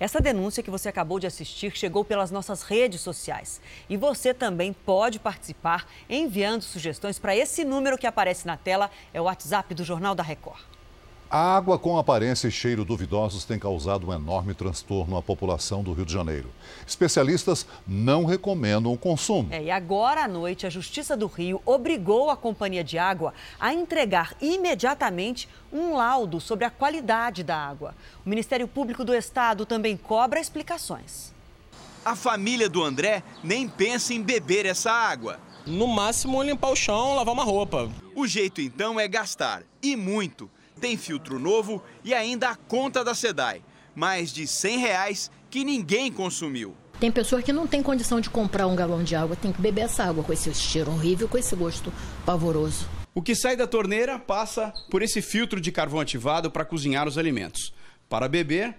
Essa 0.01 0.19
denúncia 0.19 0.63
que 0.63 0.71
você 0.71 0.89
acabou 0.89 1.19
de 1.19 1.27
assistir 1.27 1.77
chegou 1.77 2.03
pelas 2.03 2.31
nossas 2.31 2.63
redes 2.63 3.01
sociais. 3.01 3.61
E 3.87 3.95
você 3.95 4.33
também 4.33 4.73
pode 4.73 5.19
participar 5.19 5.87
enviando 6.09 6.63
sugestões 6.63 7.19
para 7.19 7.35
esse 7.35 7.63
número 7.63 7.99
que 7.99 8.07
aparece 8.07 8.47
na 8.47 8.57
tela, 8.57 8.89
é 9.13 9.21
o 9.21 9.25
WhatsApp 9.25 9.75
do 9.75 9.83
Jornal 9.83 10.15
da 10.15 10.23
Record. 10.23 10.59
A 11.33 11.55
água 11.55 11.79
com 11.79 11.97
aparência 11.97 12.49
e 12.49 12.51
cheiro 12.51 12.83
duvidosos 12.83 13.45
tem 13.45 13.57
causado 13.57 14.05
um 14.05 14.13
enorme 14.13 14.53
transtorno 14.53 15.15
à 15.15 15.21
população 15.21 15.81
do 15.81 15.93
Rio 15.93 16.05
de 16.05 16.11
Janeiro. 16.11 16.51
Especialistas 16.85 17.65
não 17.87 18.25
recomendam 18.25 18.91
o 18.91 18.97
consumo. 18.97 19.47
É, 19.49 19.63
e 19.63 19.71
agora 19.71 20.25
à 20.25 20.27
noite, 20.27 20.67
a 20.67 20.69
Justiça 20.69 21.15
do 21.15 21.27
Rio 21.27 21.61
obrigou 21.65 22.29
a 22.29 22.35
companhia 22.35 22.83
de 22.83 22.97
água 22.97 23.33
a 23.57 23.73
entregar 23.73 24.35
imediatamente 24.41 25.47
um 25.71 25.95
laudo 25.95 26.41
sobre 26.41 26.65
a 26.65 26.69
qualidade 26.69 27.45
da 27.45 27.55
água. 27.55 27.95
O 28.25 28.29
Ministério 28.29 28.67
Público 28.67 29.05
do 29.05 29.15
Estado 29.15 29.65
também 29.65 29.95
cobra 29.95 30.37
explicações. 30.37 31.33
A 32.03 32.13
família 32.13 32.67
do 32.67 32.83
André 32.83 33.23
nem 33.41 33.69
pensa 33.69 34.13
em 34.13 34.21
beber 34.21 34.65
essa 34.65 34.91
água. 34.91 35.39
No 35.65 35.87
máximo, 35.87 36.43
limpar 36.43 36.71
o 36.71 36.75
chão, 36.75 37.15
lavar 37.15 37.33
uma 37.33 37.45
roupa. 37.45 37.89
O 38.13 38.27
jeito 38.27 38.59
então 38.59 38.99
é 38.99 39.07
gastar, 39.07 39.63
e 39.81 39.95
muito 39.95 40.49
tem 40.81 40.97
filtro 40.97 41.37
novo 41.37 41.81
e 42.03 42.13
ainda 42.13 42.49
a 42.49 42.55
conta 42.55 43.03
da 43.03 43.13
SEDAI. 43.13 43.61
Mais 43.95 44.33
de 44.33 44.47
100 44.47 44.79
reais 44.79 45.31
que 45.49 45.63
ninguém 45.63 46.11
consumiu. 46.11 46.75
Tem 46.99 47.11
pessoa 47.11 47.41
que 47.41 47.53
não 47.53 47.67
tem 47.67 47.83
condição 47.83 48.19
de 48.19 48.29
comprar 48.29 48.67
um 48.67 48.75
galão 48.75 49.03
de 49.03 49.15
água, 49.15 49.35
tem 49.35 49.51
que 49.51 49.61
beber 49.61 49.81
essa 49.81 50.03
água 50.03 50.23
com 50.23 50.33
esse 50.33 50.53
cheiro 50.53 50.91
horrível, 50.91 51.27
com 51.27 51.37
esse 51.37 51.55
gosto 51.55 51.93
pavoroso. 52.25 52.87
O 53.13 53.21
que 53.21 53.35
sai 53.35 53.55
da 53.55 53.67
torneira 53.67 54.17
passa 54.17 54.73
por 54.89 55.01
esse 55.01 55.21
filtro 55.21 55.59
de 55.59 55.71
carvão 55.71 55.99
ativado 55.99 56.49
para 56.49 56.65
cozinhar 56.65 57.07
os 57.07 57.17
alimentos. 57.17 57.73
Para 58.09 58.27
beber, 58.27 58.75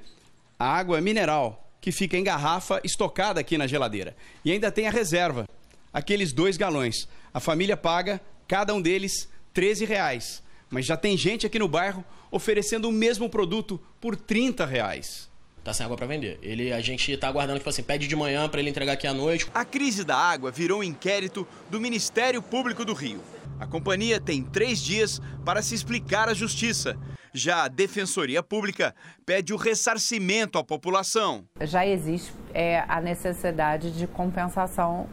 a 0.59 0.66
água 0.66 1.00
mineral, 1.00 1.68
que 1.80 1.92
fica 1.92 2.16
em 2.16 2.25
garrafa 2.25 2.80
estocada 2.85 3.40
aqui 3.40 3.59
na 3.59 3.66
geladeira. 3.66 4.16
E 4.44 4.50
ainda 4.50 4.71
tem 4.71 4.87
a 4.87 4.90
reserva, 4.90 5.47
aqueles 5.92 6.32
dois 6.32 6.56
galões. 6.56 7.09
A 7.35 7.40
família 7.40 7.76
paga, 7.76 8.21
cada 8.49 8.73
um 8.73 8.80
deles, 8.80 9.28
13 9.52 9.85
reais 9.85 10.42
mas 10.73 10.87
já 10.87 10.97
tem 10.97 11.17
gente 11.19 11.47
aqui 11.47 11.59
no 11.59 11.69
bairro 11.69 12.02
oferecendo 12.31 12.88
o 12.88 12.93
mesmo 12.93 13.29
produto 13.29 13.79
por 14.00 14.17
30 14.17 14.64
reais. 14.64 15.31
Tá 15.62 15.73
sem 15.73 15.85
água 15.85 15.97
para 15.97 16.07
vender. 16.07 16.41
Ele, 16.43 16.73
a 16.73 16.81
gente 16.81 17.14
tá 17.17 17.29
aguardando, 17.29 17.59
tipo 17.59 17.69
assim, 17.69 17.83
pede 17.83 18.09
de 18.09 18.17
manhã 18.17 18.49
para 18.49 18.59
ele 18.59 18.71
entregar 18.71 18.95
aqui 18.95 19.07
à 19.07 19.12
noite. 19.12 19.47
A 19.55 19.64
crise 19.64 20.02
da 20.02 20.17
água 20.17 20.50
virou 20.50 20.81
um 20.81 20.83
inquérito 20.83 21.47
do 21.71 21.79
Ministério 21.79 22.43
Público 22.43 22.85
do 22.85 22.95
Rio. 22.95 23.21
A 23.61 23.67
companhia 23.67 24.19
tem 24.19 24.43
três 24.43 24.83
dias 24.83 25.21
para 25.45 25.62
se 25.62 25.75
explicar 25.75 26.29
à 26.29 26.35
Justiça. 26.35 26.99
Já 27.35 27.64
a 27.64 27.69
Defensoria 27.69 28.43
Pública 28.43 28.95
pede 29.25 29.52
o 29.52 29.57
ressarcimento 29.57 30.59
à 30.59 30.64
população. 30.64 31.45
Já 31.61 31.87
existe 31.87 32.33
é, 32.52 32.83
a 32.88 33.00
necessidade 33.00 33.93
de 33.93 34.07
compensação 34.07 35.07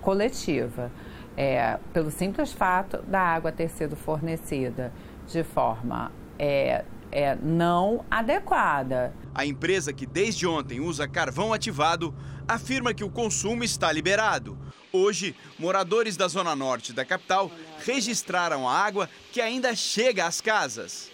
coletiva 0.00 0.90
é, 1.36 1.78
pelo 1.92 2.10
simples 2.10 2.52
fato 2.52 2.98
da 3.02 3.20
água 3.20 3.52
ter 3.52 3.68
sido 3.70 3.96
fornecida 3.96 4.92
de 5.26 5.42
forma 5.42 6.12
é, 6.38 6.84
é, 7.10 7.36
não 7.36 8.04
adequada. 8.10 9.14
A 9.34 9.44
empresa 9.44 9.92
que 9.92 10.06
desde 10.06 10.46
ontem 10.46 10.80
usa 10.80 11.08
carvão 11.08 11.52
ativado 11.52 12.14
afirma 12.48 12.94
que 12.94 13.04
o 13.04 13.10
consumo 13.10 13.62
está 13.62 13.92
liberado. 13.92 14.58
Hoje, 14.92 15.34
moradores 15.58 16.16
da 16.16 16.28
zona 16.28 16.54
norte 16.54 16.92
da 16.92 17.04
capital 17.04 17.50
registraram 17.84 18.68
a 18.68 18.76
água 18.76 19.08
que 19.30 19.40
ainda 19.40 19.74
chega 19.74 20.26
às 20.26 20.40
casas. 20.40 21.10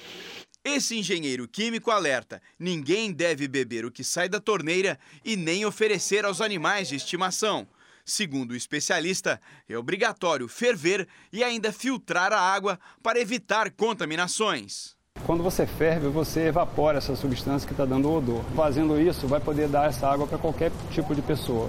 Esse 0.64 0.98
engenheiro 0.98 1.46
químico 1.46 1.90
alerta: 1.90 2.42
ninguém 2.58 3.12
deve 3.12 3.46
beber 3.46 3.84
o 3.84 3.90
que 3.90 4.02
sai 4.02 4.28
da 4.28 4.40
torneira 4.40 4.98
e 5.24 5.36
nem 5.36 5.64
oferecer 5.64 6.24
aos 6.24 6.40
animais 6.40 6.88
de 6.88 6.96
estimação. 6.96 7.66
Segundo 8.08 8.52
o 8.52 8.56
especialista, 8.56 9.38
é 9.68 9.76
obrigatório 9.76 10.48
ferver 10.48 11.06
e 11.30 11.44
ainda 11.44 11.70
filtrar 11.70 12.32
a 12.32 12.40
água 12.40 12.80
para 13.02 13.20
evitar 13.20 13.70
contaminações. 13.70 14.96
Quando 15.26 15.42
você 15.42 15.66
ferve, 15.66 16.08
você 16.08 16.46
evapora 16.46 16.96
essa 16.96 17.14
substância 17.14 17.66
que 17.66 17.74
está 17.74 17.84
dando 17.84 18.10
odor. 18.10 18.42
Fazendo 18.56 18.98
isso, 18.98 19.26
vai 19.26 19.40
poder 19.40 19.68
dar 19.68 19.90
essa 19.90 20.08
água 20.08 20.26
para 20.26 20.38
qualquer 20.38 20.72
tipo 20.90 21.14
de 21.14 21.20
pessoa. 21.20 21.68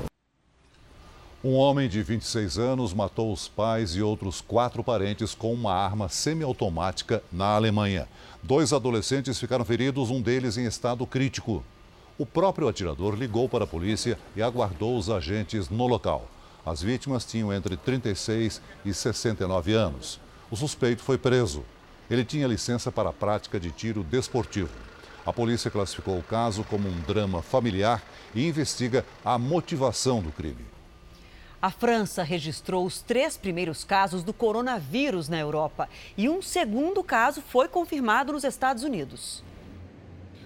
Um 1.44 1.56
homem 1.56 1.90
de 1.90 2.02
26 2.02 2.58
anos 2.58 2.94
matou 2.94 3.34
os 3.34 3.50
pais 3.50 3.98
e 3.98 4.02
outros 4.02 4.40
quatro 4.40 4.82
parentes 4.82 5.36
com 5.36 5.54
uma 5.54 5.74
arma 5.74 6.08
semiautomática 6.08 7.22
na 7.30 7.56
Alemanha. 7.56 8.08
Dois 8.42 8.72
adolescentes 8.72 9.38
ficaram 9.38 9.66
feridos, 9.66 10.10
um 10.10 10.22
deles 10.22 10.58
em 10.58 10.66
estado 10.66 11.06
crítico. 11.06 11.66
O 12.20 12.26
próprio 12.26 12.68
atirador 12.68 13.16
ligou 13.16 13.48
para 13.48 13.64
a 13.64 13.68
polícia 13.68 14.20
e 14.36 14.42
aguardou 14.42 14.98
os 14.98 15.10
agentes 15.10 15.70
no 15.70 15.88
local. 15.88 16.28
As 16.66 16.82
vítimas 16.82 17.24
tinham 17.24 17.54
entre 17.54 17.78
36 17.78 18.62
e 18.84 18.94
69 18.94 19.72
anos. 19.72 20.20
O 20.52 20.56
suspeito 20.58 21.02
foi 21.02 21.18
preso. 21.18 21.64
Ele 22.12 22.26
tinha 22.26 22.46
licença 22.46 22.92
para 22.92 23.12
a 23.12 23.14
prática 23.14 23.58
de 23.58 23.72
tiro 23.72 24.04
desportivo. 24.04 24.70
A 25.26 25.32
polícia 25.32 25.72
classificou 25.72 26.20
o 26.20 26.24
caso 26.24 26.66
como 26.66 26.90
um 26.90 27.00
drama 27.08 27.42
familiar 27.42 28.04
e 28.36 28.46
investiga 28.46 29.06
a 29.24 29.38
motivação 29.38 30.22
do 30.22 30.30
crime. 30.30 30.66
A 31.62 31.72
França 31.72 32.22
registrou 32.22 32.86
os 32.86 33.02
três 33.02 33.38
primeiros 33.38 33.86
casos 33.86 34.24
do 34.24 34.34
coronavírus 34.34 35.30
na 35.30 35.40
Europa 35.40 35.88
e 36.18 36.28
um 36.28 36.42
segundo 36.42 37.02
caso 37.02 37.42
foi 37.42 37.70
confirmado 37.70 38.34
nos 38.34 38.44
Estados 38.44 38.84
Unidos. 38.84 39.42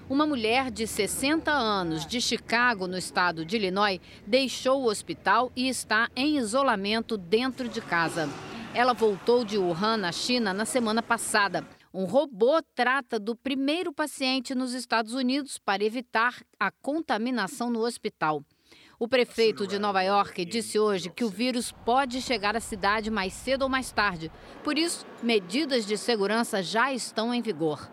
Uma 0.10 0.28
mulher 0.28 0.70
de 0.70 0.86
60 0.86 1.50
anos 1.50 2.06
de 2.06 2.20
Chicago, 2.20 2.88
no 2.88 2.98
estado 2.98 3.46
de 3.46 3.56
Illinois, 3.56 4.02
deixou 4.28 4.82
o 4.82 4.88
hospital 4.88 5.50
e 5.56 5.70
está 5.70 6.10
em 6.14 6.38
isolamento 6.38 7.18
dentro 7.18 7.70
de 7.70 7.80
casa. 7.80 8.30
Ela 8.74 8.92
voltou 8.92 9.46
de 9.46 9.58
Wuhan, 9.58 9.96
na 9.96 10.12
China, 10.12 10.54
na 10.54 10.66
semana 10.66 11.02
passada. 11.02 11.66
Um 11.94 12.04
robô 12.04 12.62
trata 12.76 13.18
do 13.18 13.34
primeiro 13.34 13.94
paciente 13.94 14.54
nos 14.54 14.74
Estados 14.74 15.14
Unidos 15.14 15.58
para 15.58 15.86
evitar 15.86 16.44
a 16.60 16.70
contaminação 16.70 17.70
no 17.70 17.80
hospital. 17.80 18.44
O 19.00 19.08
prefeito 19.08 19.66
de 19.66 19.80
Nova 19.80 20.02
York 20.02 20.44
disse 20.44 20.78
hoje 20.78 21.10
que 21.10 21.24
o 21.24 21.30
vírus 21.30 21.72
pode 21.86 22.22
chegar 22.22 22.58
à 22.58 22.60
cidade 22.60 23.10
mais 23.10 23.32
cedo 23.32 23.62
ou 23.62 23.70
mais 23.70 23.92
tarde. 23.92 24.30
Por 24.66 24.78
isso, 24.78 25.06
medidas 25.22 25.86
de 25.86 25.98
segurança 25.98 26.62
já 26.62 26.92
estão 26.92 27.34
em 27.34 27.42
vigor. 27.42 27.90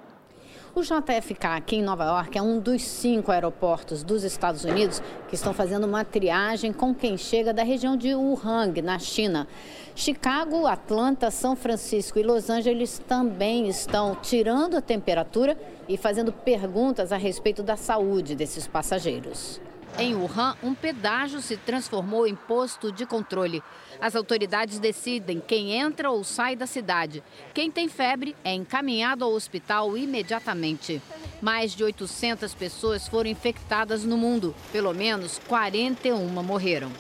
O 0.73 0.83
JFK 0.83 1.47
aqui 1.47 1.77
em 1.77 1.83
Nova 1.83 2.05
York 2.05 2.39
é 2.39 2.43
um 2.43 2.61
dos 2.61 2.83
cinco 2.83 3.33
aeroportos 3.33 4.05
dos 4.05 4.23
Estados 4.23 4.65
Unidos 4.65 5.03
que 5.29 5.35
estão 5.35 5.53
fazendo 5.53 5.85
uma 5.85 6.05
triagem 6.05 6.73
com 6.73 6.95
quem 6.95 7.19
chega 7.19 7.53
da 7.53 7.65
região 7.65 7.97
de 7.97 8.15
Wuhan, 8.15 8.73
na 8.81 8.97
China. 8.97 9.49
Chicago, 9.97 10.69
Atlanta, 10.69 11.29
São 11.29 11.57
Francisco 11.57 12.21
e 12.21 12.23
Los 12.23 12.49
Angeles 12.49 13.01
também 13.01 13.69
estão 13.69 14.15
tirando 14.15 14.77
a 14.77 14.81
temperatura 14.81 15.59
e 15.89 15.97
fazendo 15.97 16.33
perguntas 16.33 17.11
a 17.11 17.17
respeito 17.17 17.65
da 17.65 17.77
saúde 17.77 18.37
desses 18.37 18.69
passageiros. 18.69 19.61
Em 19.99 20.15
Wuhan, 20.15 20.57
um 20.63 20.75
pedágio 20.75 21.43
se 21.43 21.57
transformou 21.57 22.27
em 22.27 22.35
posto 22.35 22.91
de 22.91 23.05
controle. 23.05 23.63
As 24.01 24.17
autoridades 24.17 24.79
decidem 24.79 25.43
quem 25.47 25.73
entra 25.73 26.11
ou 26.11 26.25
sai 26.25 26.57
da 26.57 26.67
cidade. 26.67 27.23
Quem 27.53 27.71
tem 27.71 27.89
febre 27.89 28.35
é 28.43 28.55
encaminhado 28.55 29.25
ao 29.25 29.33
hospital 29.33 29.97
imediatamente. 29.99 31.03
Mais 31.43 31.75
de 31.75 31.85
800 31.85 32.55
pessoas 32.55 33.07
foram 33.07 33.29
infectadas 33.29 34.05
no 34.05 34.17
mundo. 34.17 34.55
Pelo 34.73 34.95
menos 34.95 35.39
41 35.47 36.27
morreram. 36.43 36.91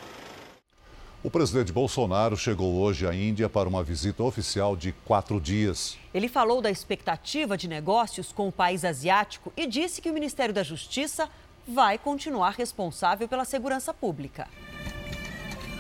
O 1.22 1.30
presidente 1.30 1.70
Bolsonaro 1.70 2.34
chegou 2.34 2.80
hoje 2.80 3.06
à 3.06 3.14
Índia 3.14 3.46
para 3.46 3.68
uma 3.68 3.84
visita 3.84 4.22
oficial 4.22 4.74
de 4.74 4.92
quatro 5.04 5.38
dias. 5.38 5.98
Ele 6.14 6.28
falou 6.28 6.62
da 6.62 6.70
expectativa 6.70 7.58
de 7.58 7.68
negócios 7.68 8.32
com 8.32 8.48
o 8.48 8.52
país 8.52 8.86
asiático 8.86 9.52
e 9.54 9.66
disse 9.66 10.00
que 10.00 10.10
o 10.10 10.14
Ministério 10.14 10.54
da 10.54 10.62
Justiça 10.62 11.28
vai 11.66 11.98
continuar 11.98 12.50
responsável 12.50 13.28
pela 13.28 13.44
segurança 13.44 13.92
pública. 13.92 14.48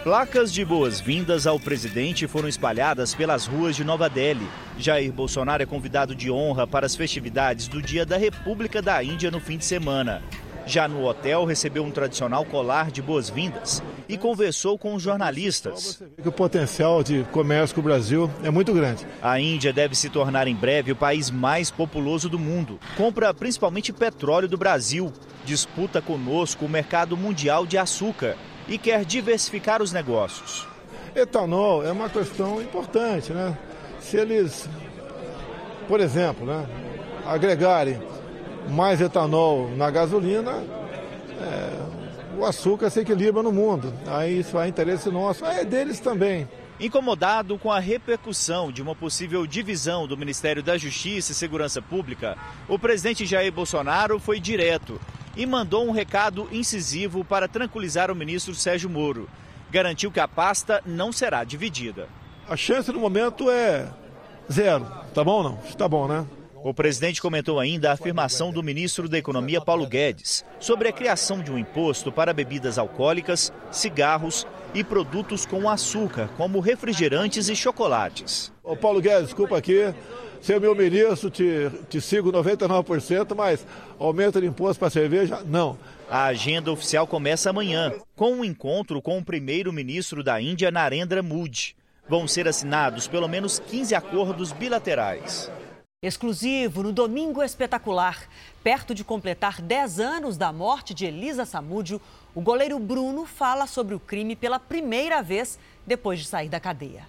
Placas 0.02 0.50
de 0.50 0.64
boas-vindas 0.64 1.46
ao 1.46 1.60
presidente 1.60 2.26
foram 2.26 2.48
espalhadas 2.48 3.14
pelas 3.14 3.46
ruas 3.46 3.76
de 3.76 3.84
Nova 3.84 4.08
Delhi. 4.08 4.48
Jair 4.78 5.12
Bolsonaro 5.12 5.62
é 5.62 5.66
convidado 5.66 6.14
de 6.14 6.30
honra 6.30 6.66
para 6.66 6.86
as 6.86 6.96
festividades 6.96 7.68
do 7.68 7.82
Dia 7.82 8.06
da 8.06 8.16
República 8.16 8.80
da 8.80 9.02
Índia 9.04 9.30
no 9.30 9.40
fim 9.40 9.58
de 9.58 9.64
semana. 9.66 10.22
Já 10.64 10.88
no 10.88 11.04
hotel, 11.04 11.44
recebeu 11.44 11.84
um 11.84 11.90
tradicional 11.90 12.46
colar 12.46 12.90
de 12.90 13.02
boas-vindas 13.02 13.82
e 14.10 14.18
conversou 14.18 14.76
com 14.76 14.94
os 14.94 15.02
jornalistas. 15.02 16.02
O 16.24 16.32
potencial 16.32 17.02
de 17.02 17.24
comércio 17.30 17.74
com 17.74 17.80
o 17.80 17.84
Brasil 17.84 18.28
é 18.42 18.50
muito 18.50 18.74
grande. 18.74 19.06
A 19.22 19.38
Índia 19.38 19.72
deve 19.72 19.94
se 19.94 20.10
tornar 20.10 20.48
em 20.48 20.54
breve 20.54 20.90
o 20.90 20.96
país 20.96 21.30
mais 21.30 21.70
populoso 21.70 22.28
do 22.28 22.38
mundo. 22.38 22.80
Compra 22.96 23.32
principalmente 23.32 23.92
petróleo 23.92 24.48
do 24.48 24.58
Brasil, 24.58 25.12
disputa 25.44 26.02
conosco 26.02 26.64
o 26.64 26.68
mercado 26.68 27.16
mundial 27.16 27.64
de 27.64 27.78
açúcar 27.78 28.36
e 28.68 28.76
quer 28.76 29.04
diversificar 29.04 29.80
os 29.80 29.92
negócios. 29.92 30.66
Etanol 31.14 31.84
é 31.84 31.92
uma 31.92 32.08
questão 32.08 32.60
importante, 32.60 33.32
né? 33.32 33.56
Se 34.00 34.16
eles, 34.16 34.68
por 35.86 36.00
exemplo, 36.00 36.44
né, 36.44 36.66
agregarem 37.26 38.00
mais 38.68 39.00
etanol 39.00 39.70
na 39.76 39.90
gasolina, 39.90 40.62
o 42.40 42.46
açúcar 42.46 42.88
se 42.88 43.00
equilibra 43.00 43.42
no 43.42 43.52
mundo. 43.52 43.92
Aí 44.06 44.40
isso 44.40 44.58
é 44.58 44.66
interesse 44.66 45.10
nosso, 45.10 45.44
é 45.44 45.64
deles 45.64 46.00
também. 46.00 46.48
Incomodado 46.80 47.58
com 47.58 47.70
a 47.70 47.78
repercussão 47.78 48.72
de 48.72 48.80
uma 48.80 48.94
possível 48.94 49.46
divisão 49.46 50.06
do 50.06 50.16
Ministério 50.16 50.62
da 50.62 50.78
Justiça 50.78 51.32
e 51.32 51.34
Segurança 51.34 51.82
Pública, 51.82 52.38
o 52.66 52.78
presidente 52.78 53.26
Jair 53.26 53.52
Bolsonaro 53.52 54.18
foi 54.18 54.40
direto 54.40 54.98
e 55.36 55.44
mandou 55.44 55.86
um 55.86 55.90
recado 55.90 56.48
incisivo 56.50 57.22
para 57.22 57.46
tranquilizar 57.46 58.10
o 58.10 58.16
ministro 58.16 58.54
Sérgio 58.54 58.88
Moro. 58.88 59.28
Garantiu 59.70 60.10
que 60.10 60.18
a 60.18 60.26
pasta 60.26 60.82
não 60.86 61.12
será 61.12 61.44
dividida. 61.44 62.08
A 62.48 62.56
chance 62.56 62.90
no 62.90 62.98
momento 62.98 63.50
é 63.50 63.86
zero. 64.50 64.86
Tá 65.14 65.22
bom 65.22 65.32
ou 65.32 65.42
não? 65.44 65.56
Tá 65.76 65.86
bom, 65.86 66.08
né? 66.08 66.24
O 66.62 66.74
presidente 66.74 67.22
comentou 67.22 67.58
ainda 67.58 67.88
a 67.88 67.94
afirmação 67.94 68.52
do 68.52 68.62
ministro 68.62 69.08
da 69.08 69.16
Economia, 69.16 69.62
Paulo 69.62 69.86
Guedes, 69.86 70.44
sobre 70.58 70.88
a 70.88 70.92
criação 70.92 71.40
de 71.40 71.50
um 71.50 71.58
imposto 71.58 72.12
para 72.12 72.34
bebidas 72.34 72.76
alcoólicas, 72.76 73.50
cigarros 73.70 74.46
e 74.74 74.84
produtos 74.84 75.46
com 75.46 75.70
açúcar, 75.70 76.28
como 76.36 76.60
refrigerantes 76.60 77.48
e 77.48 77.56
chocolates. 77.56 78.52
Ô 78.62 78.76
Paulo 78.76 79.00
Guedes, 79.00 79.28
desculpa 79.28 79.56
aqui, 79.56 79.94
ser 80.42 80.60
meu 80.60 80.74
ministro, 80.74 81.30
te, 81.30 81.70
te 81.88 81.98
sigo 81.98 82.30
99%, 82.30 83.34
mas 83.34 83.66
aumento 83.98 84.38
de 84.38 84.46
imposto 84.46 84.80
para 84.80 84.90
cerveja, 84.90 85.42
não. 85.46 85.78
A 86.10 86.26
agenda 86.26 86.70
oficial 86.70 87.06
começa 87.06 87.48
amanhã, 87.48 87.90
com 88.14 88.32
um 88.32 88.44
encontro 88.44 89.00
com 89.00 89.16
o 89.16 89.24
primeiro-ministro 89.24 90.22
da 90.22 90.38
Índia, 90.38 90.70
Narendra 90.70 91.22
Modi. 91.22 91.74
Vão 92.06 92.28
ser 92.28 92.46
assinados 92.46 93.08
pelo 93.08 93.28
menos 93.28 93.58
15 93.60 93.94
acordos 93.94 94.52
bilaterais. 94.52 95.50
Exclusivo 96.02 96.82
no 96.82 96.94
Domingo 96.94 97.42
Espetacular. 97.42 98.26
Perto 98.64 98.94
de 98.94 99.04
completar 99.04 99.60
10 99.60 100.00
anos 100.00 100.38
da 100.38 100.50
morte 100.50 100.94
de 100.94 101.04
Elisa 101.04 101.44
Samúdio, 101.44 102.00
o 102.34 102.40
goleiro 102.40 102.78
Bruno 102.78 103.26
fala 103.26 103.66
sobre 103.66 103.94
o 103.94 104.00
crime 104.00 104.34
pela 104.34 104.58
primeira 104.58 105.22
vez 105.22 105.58
depois 105.86 106.18
de 106.18 106.24
sair 106.24 106.48
da 106.48 106.58
cadeia. 106.58 107.06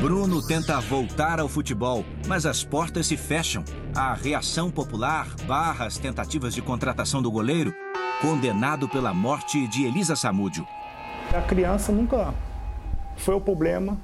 Bruno 0.00 0.40
tenta 0.46 0.80
voltar 0.80 1.38
ao 1.38 1.50
futebol, 1.50 2.02
mas 2.26 2.46
as 2.46 2.64
portas 2.64 3.08
se 3.08 3.16
fecham. 3.18 3.62
A 3.94 4.14
reação 4.14 4.70
popular 4.70 5.26
barra 5.46 5.84
as 5.84 5.98
tentativas 5.98 6.54
de 6.54 6.62
contratação 6.62 7.20
do 7.20 7.30
goleiro, 7.30 7.74
condenado 8.22 8.88
pela 8.88 9.12
morte 9.12 9.68
de 9.68 9.84
Elisa 9.84 10.16
Samúdio. 10.16 10.66
A 11.30 11.42
criança 11.42 11.92
nunca 11.92 12.32
foi 13.18 13.34
o 13.34 13.40
problema 13.40 14.00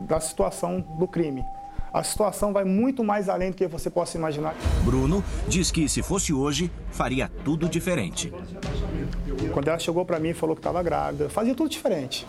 da 0.00 0.18
situação 0.20 0.80
do 0.80 1.06
crime 1.06 1.44
a 1.94 2.02
situação 2.02 2.52
vai 2.52 2.64
muito 2.64 3.04
mais 3.04 3.28
além 3.28 3.52
do 3.52 3.56
que 3.56 3.68
você 3.68 3.88
possa 3.88 4.18
imaginar. 4.18 4.56
Bruno 4.84 5.22
diz 5.46 5.70
que 5.70 5.88
se 5.88 6.02
fosse 6.02 6.32
hoje, 6.32 6.68
faria 6.90 7.30
tudo 7.44 7.68
diferente. 7.68 8.32
Quando 9.52 9.68
ela 9.68 9.78
chegou 9.78 10.04
para 10.04 10.18
mim 10.18 10.30
e 10.30 10.34
falou 10.34 10.56
que 10.56 10.60
estava 10.60 10.82
grávida, 10.82 11.28
fazia 11.28 11.54
tudo 11.54 11.70
diferente. 11.70 12.26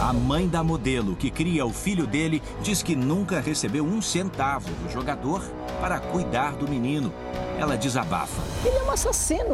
A 0.00 0.12
mãe 0.12 0.48
da 0.48 0.64
modelo 0.64 1.14
que 1.14 1.30
cria 1.30 1.64
o 1.64 1.72
filho 1.72 2.04
dele 2.04 2.42
diz 2.62 2.82
que 2.82 2.96
nunca 2.96 3.38
recebeu 3.38 3.84
um 3.84 4.02
centavo 4.02 4.68
do 4.68 4.90
jogador 4.90 5.40
para 5.80 6.00
cuidar 6.00 6.56
do 6.56 6.68
menino. 6.68 7.14
Ela 7.56 7.76
desabafa. 7.76 8.42
Ele 8.66 8.76
é 8.76 8.82
um 8.82 8.90
assassino. 8.90 9.52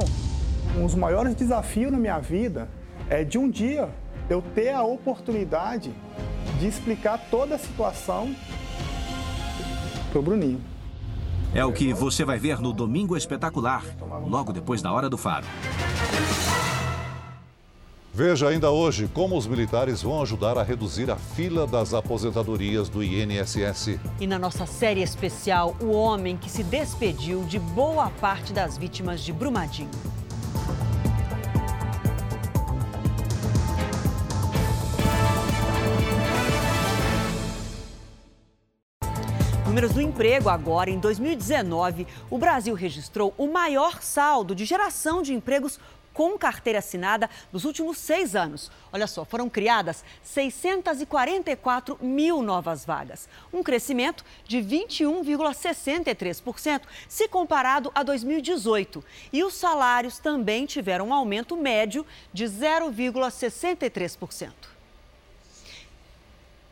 Um 0.79 0.87
dos 0.87 0.95
maiores 0.95 1.35
desafios 1.35 1.93
na 1.93 1.99
minha 1.99 2.19
vida 2.19 2.71
é 3.11 3.23
de 3.23 3.37
um 3.37 3.51
dia 3.51 3.91
eu 4.31 4.41
ter 4.41 4.71
a 4.71 4.83
oportunidade 4.83 5.93
de 6.59 6.67
explicar 6.67 7.19
toda 7.31 7.57
a 7.57 7.59
situação 7.59 8.35
pro 10.11 10.23
Bruninho. 10.23 10.61
É 11.55 11.65
o 11.65 11.73
que 11.73 11.93
você 11.93 12.25
vai 12.25 12.39
ver 12.39 12.61
no 12.61 12.73
Domingo 12.73 13.17
Espetacular, 13.17 13.85
logo 14.27 14.53
depois 14.53 14.83
da 14.83 14.93
Hora 14.93 15.09
do 15.09 15.17
Faro. 15.17 15.47
Veja 18.13 18.49
ainda 18.49 18.71
hoje 18.71 19.09
como 19.15 19.37
os 19.37 19.47
militares 19.47 20.03
vão 20.03 20.21
ajudar 20.21 20.59
a 20.59 20.63
reduzir 20.63 21.11
a 21.11 21.17
fila 21.17 21.67
das 21.67 21.95
aposentadorias 21.95 22.89
do 22.89 23.03
INSS. 23.03 23.99
E 24.21 24.27
na 24.27 24.39
nossa 24.39 24.67
série 24.67 25.01
especial, 25.01 25.77
o 25.81 25.93
homem 25.93 26.37
que 26.37 26.51
se 26.51 26.63
despediu 26.63 27.45
de 27.45 27.59
boa 27.59 28.11
parte 28.21 28.53
das 28.53 28.77
vítimas 28.77 29.23
de 29.23 29.33
Brumadinho. 29.33 29.91
Números 39.71 39.93
do 39.93 40.01
emprego 40.01 40.49
agora, 40.49 40.91
em 40.91 40.99
2019, 40.99 42.05
o 42.29 42.37
Brasil 42.37 42.75
registrou 42.75 43.33
o 43.39 43.47
maior 43.47 44.03
saldo 44.03 44.53
de 44.53 44.65
geração 44.65 45.23
de 45.23 45.33
empregos 45.33 45.79
com 46.13 46.37
carteira 46.37 46.81
assinada 46.81 47.31
nos 47.53 47.65
últimos 47.65 47.99
seis 47.99 48.35
anos. 48.35 48.69
Olha 48.93 49.07
só, 49.07 49.25
foram 49.25 49.49
criadas 49.49 50.05
644 50.25 51.97
mil 52.01 52.43
novas 52.43 52.85
vagas, 52.85 53.29
um 53.53 53.63
crescimento 53.63 54.25
de 54.45 54.59
21,63% 54.59 56.81
se 57.09 57.29
comparado 57.29 57.93
a 57.95 58.03
2018. 58.03 59.05
E 59.33 59.45
os 59.45 59.55
salários 59.55 60.19
também 60.19 60.67
tiveram 60.67 61.11
um 61.11 61.15
aumento 61.15 61.57
médio 61.57 62.05
de 62.33 62.45
0,63%. 62.45 64.80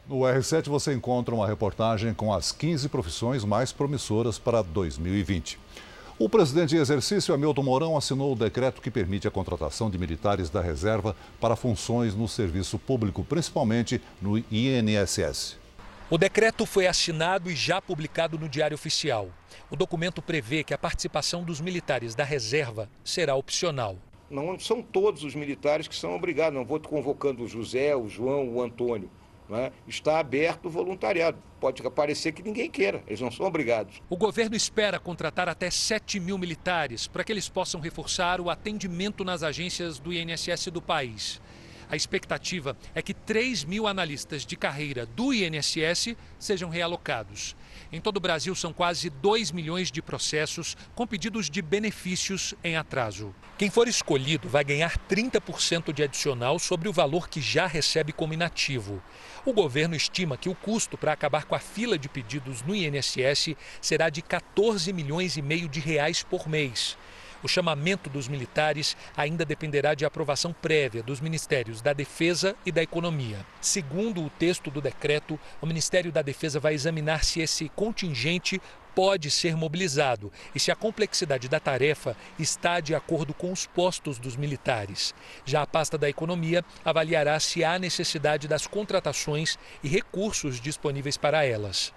No 0.08 0.20
R7 0.20 0.70
você 0.70 0.94
encontra 0.94 1.34
uma 1.34 1.46
reportagem 1.46 2.14
com 2.14 2.32
as 2.32 2.50
15 2.50 2.88
profissões 2.88 3.44
mais 3.44 3.72
promissoras 3.72 4.38
para 4.38 4.62
2020. 4.62 5.58
O 6.18 6.30
presidente 6.30 6.74
em 6.74 6.78
exercício, 6.78 7.34
Hamilton 7.34 7.62
Mourão, 7.62 7.94
assinou 7.94 8.32
o 8.32 8.34
decreto 8.34 8.80
que 8.80 8.90
permite 8.90 9.28
a 9.28 9.30
contratação 9.30 9.90
de 9.90 9.98
militares 9.98 10.48
da 10.48 10.62
reserva 10.62 11.14
para 11.38 11.56
funções 11.56 12.14
no 12.14 12.26
serviço 12.26 12.78
público, 12.78 13.22
principalmente 13.22 14.00
no 14.18 14.38
INSS. 14.50 15.58
O 16.08 16.16
decreto 16.16 16.64
foi 16.64 16.86
assinado 16.86 17.50
e 17.50 17.54
já 17.54 17.78
publicado 17.78 18.38
no 18.38 18.48
Diário 18.48 18.76
Oficial. 18.76 19.28
O 19.70 19.76
documento 19.76 20.22
prevê 20.22 20.64
que 20.64 20.72
a 20.72 20.78
participação 20.78 21.44
dos 21.44 21.60
militares 21.60 22.14
da 22.14 22.24
reserva 22.24 22.88
será 23.04 23.34
opcional. 23.34 23.94
Não 24.30 24.58
são 24.58 24.80
todos 24.80 25.22
os 25.22 25.34
militares 25.34 25.86
que 25.86 25.94
são 25.94 26.16
obrigados, 26.16 26.58
não 26.58 26.64
vou 26.64 26.80
convocando 26.80 27.44
o 27.44 27.48
José, 27.48 27.94
o 27.94 28.08
João, 28.08 28.48
o 28.48 28.62
Antônio. 28.62 29.10
Né? 29.48 29.72
Está 29.86 30.18
aberto 30.18 30.66
o 30.66 30.70
voluntariado. 30.70 31.38
Pode 31.58 31.82
parecer 31.90 32.32
que 32.32 32.42
ninguém 32.42 32.70
queira, 32.70 33.02
eles 33.06 33.20
não 33.20 33.30
são 33.30 33.46
obrigados. 33.46 34.00
O 34.08 34.16
governo 34.16 34.54
espera 34.54 35.00
contratar 35.00 35.48
até 35.48 35.70
7 35.70 36.20
mil 36.20 36.38
militares 36.38 37.06
para 37.06 37.24
que 37.24 37.32
eles 37.32 37.48
possam 37.48 37.80
reforçar 37.80 38.40
o 38.40 38.50
atendimento 38.50 39.24
nas 39.24 39.42
agências 39.42 39.98
do 39.98 40.12
INSS 40.12 40.66
do 40.70 40.82
país. 40.82 41.40
A 41.90 41.96
expectativa 41.96 42.76
é 42.94 43.00
que 43.00 43.14
3 43.14 43.64
mil 43.64 43.86
analistas 43.86 44.44
de 44.44 44.56
carreira 44.56 45.06
do 45.06 45.32
INSS 45.32 46.16
sejam 46.38 46.68
realocados. 46.68 47.56
Em 47.90 48.00
todo 48.00 48.18
o 48.18 48.20
Brasil, 48.20 48.54
são 48.54 48.72
quase 48.72 49.08
2 49.08 49.50
milhões 49.50 49.90
de 49.90 50.02
processos 50.02 50.76
com 50.94 51.06
pedidos 51.06 51.48
de 51.48 51.62
benefícios 51.62 52.54
em 52.62 52.76
atraso. 52.76 53.34
Quem 53.56 53.70
for 53.70 53.88
escolhido 53.88 54.48
vai 54.48 54.62
ganhar 54.62 54.98
30% 55.08 55.92
de 55.92 56.02
adicional 56.02 56.58
sobre 56.58 56.88
o 56.88 56.92
valor 56.92 57.28
que 57.28 57.40
já 57.40 57.66
recebe 57.66 58.12
como 58.12 58.34
inativo. 58.34 59.02
O 59.46 59.54
governo 59.54 59.96
estima 59.96 60.36
que 60.36 60.50
o 60.50 60.54
custo 60.54 60.98
para 60.98 61.12
acabar 61.12 61.46
com 61.46 61.54
a 61.54 61.58
fila 61.58 61.98
de 61.98 62.08
pedidos 62.08 62.60
no 62.62 62.74
INSS 62.74 63.56
será 63.80 64.10
de 64.10 64.20
14 64.20 64.92
milhões 64.92 65.38
e 65.38 65.42
meio 65.42 65.68
de 65.68 65.80
reais 65.80 66.22
por 66.22 66.46
mês. 66.46 66.98
O 67.42 67.48
chamamento 67.48 68.10
dos 68.10 68.26
militares 68.26 68.96
ainda 69.16 69.44
dependerá 69.44 69.94
de 69.94 70.04
aprovação 70.04 70.52
prévia 70.52 71.02
dos 71.02 71.20
Ministérios 71.20 71.80
da 71.80 71.92
Defesa 71.92 72.56
e 72.66 72.72
da 72.72 72.82
Economia. 72.82 73.46
Segundo 73.60 74.24
o 74.24 74.30
texto 74.30 74.70
do 74.70 74.80
decreto, 74.80 75.38
o 75.60 75.66
Ministério 75.66 76.10
da 76.10 76.22
Defesa 76.22 76.58
vai 76.58 76.74
examinar 76.74 77.24
se 77.24 77.40
esse 77.40 77.68
contingente 77.70 78.60
pode 78.98 79.30
ser 79.30 79.56
mobilizado 79.56 80.32
e 80.52 80.58
se 80.58 80.72
a 80.72 80.74
complexidade 80.74 81.48
da 81.48 81.60
tarefa 81.60 82.16
está 82.36 82.80
de 82.80 82.96
acordo 82.96 83.32
com 83.32 83.52
os 83.52 83.64
postos 83.64 84.18
dos 84.18 84.34
militares. 84.34 85.14
Já 85.44 85.62
a 85.62 85.66
pasta 85.68 85.96
da 85.96 86.08
Economia 86.08 86.64
avaliará 86.84 87.38
se 87.38 87.62
há 87.62 87.78
necessidade 87.78 88.48
das 88.48 88.66
contratações 88.66 89.56
e 89.84 89.88
recursos 89.88 90.60
disponíveis 90.60 91.16
para 91.16 91.44
elas. 91.44 91.94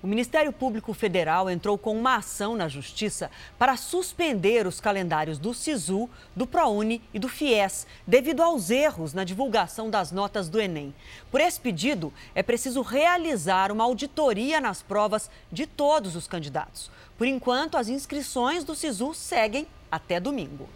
O 0.00 0.06
Ministério 0.06 0.52
Público 0.52 0.94
Federal 0.94 1.50
entrou 1.50 1.76
com 1.76 1.92
uma 1.92 2.16
ação 2.16 2.54
na 2.54 2.68
Justiça 2.68 3.32
para 3.58 3.76
suspender 3.76 4.64
os 4.64 4.80
calendários 4.80 5.38
do 5.38 5.52
SISU, 5.52 6.08
do 6.36 6.46
ProUni 6.46 7.02
e 7.12 7.18
do 7.18 7.28
FIES, 7.28 7.84
devido 8.06 8.40
aos 8.40 8.70
erros 8.70 9.12
na 9.12 9.24
divulgação 9.24 9.90
das 9.90 10.12
notas 10.12 10.48
do 10.48 10.60
Enem. 10.60 10.94
Por 11.32 11.40
esse 11.40 11.58
pedido, 11.58 12.12
é 12.32 12.44
preciso 12.44 12.80
realizar 12.80 13.72
uma 13.72 13.82
auditoria 13.82 14.60
nas 14.60 14.82
provas 14.82 15.28
de 15.50 15.66
todos 15.66 16.14
os 16.14 16.28
candidatos. 16.28 16.92
Por 17.16 17.26
enquanto, 17.26 17.76
as 17.76 17.88
inscrições 17.88 18.62
do 18.62 18.76
SISU 18.76 19.12
seguem 19.14 19.66
até 19.90 20.20
domingo. 20.20 20.68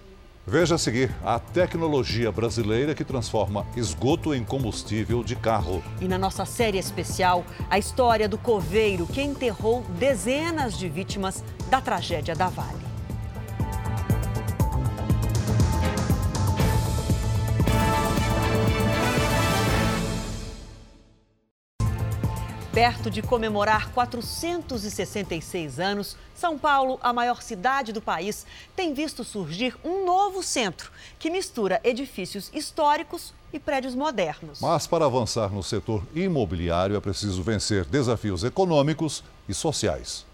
Veja 0.44 0.74
a 0.74 0.78
seguir 0.78 1.14
a 1.24 1.38
tecnologia 1.38 2.32
brasileira 2.32 2.96
que 2.96 3.04
transforma 3.04 3.64
esgoto 3.76 4.34
em 4.34 4.42
combustível 4.42 5.22
de 5.22 5.36
carro. 5.36 5.80
E 6.00 6.08
na 6.08 6.18
nossa 6.18 6.44
série 6.44 6.78
especial, 6.78 7.44
a 7.70 7.78
história 7.78 8.28
do 8.28 8.36
coveiro 8.36 9.06
que 9.06 9.22
enterrou 9.22 9.82
dezenas 10.00 10.76
de 10.76 10.88
vítimas 10.88 11.44
da 11.70 11.80
tragédia 11.80 12.34
da 12.34 12.48
Vale. 12.48 12.91
Perto 22.72 23.10
de 23.10 23.20
comemorar 23.20 23.90
466 23.90 25.78
anos, 25.78 26.16
São 26.34 26.56
Paulo, 26.56 26.98
a 27.02 27.12
maior 27.12 27.42
cidade 27.42 27.92
do 27.92 28.00
país, 28.00 28.46
tem 28.74 28.94
visto 28.94 29.22
surgir 29.22 29.76
um 29.84 30.06
novo 30.06 30.42
centro 30.42 30.90
que 31.18 31.28
mistura 31.28 31.82
edifícios 31.84 32.50
históricos 32.54 33.34
e 33.52 33.58
prédios 33.58 33.94
modernos. 33.94 34.58
Mas 34.62 34.86
para 34.86 35.04
avançar 35.04 35.52
no 35.52 35.62
setor 35.62 36.02
imobiliário 36.14 36.96
é 36.96 37.00
preciso 37.00 37.42
vencer 37.42 37.84
desafios 37.84 38.42
econômicos 38.42 39.22
e 39.46 39.52
sociais. 39.52 40.24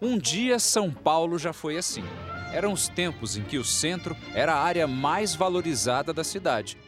Um 0.00 0.16
dia 0.16 0.60
São 0.60 0.92
Paulo 0.92 1.40
já 1.40 1.52
foi 1.52 1.76
assim. 1.76 2.04
Eram 2.52 2.72
os 2.72 2.86
tempos 2.86 3.36
em 3.36 3.42
que 3.42 3.58
o 3.58 3.64
centro 3.64 4.16
era 4.32 4.54
a 4.54 4.62
área 4.62 4.86
mais 4.86 5.34
valorizada 5.34 6.12
da 6.12 6.22
cidade 6.22 6.78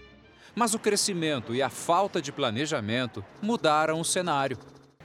mas 0.55 0.75
o 0.75 0.79
crescimento 0.79 1.55
e 1.55 1.63
a 1.63 1.69
falta 1.69 2.21
de 2.21 2.33
planejamento 2.33 3.25
mudaram 3.41 4.01
o 4.01 4.05
cenário. 4.05 4.59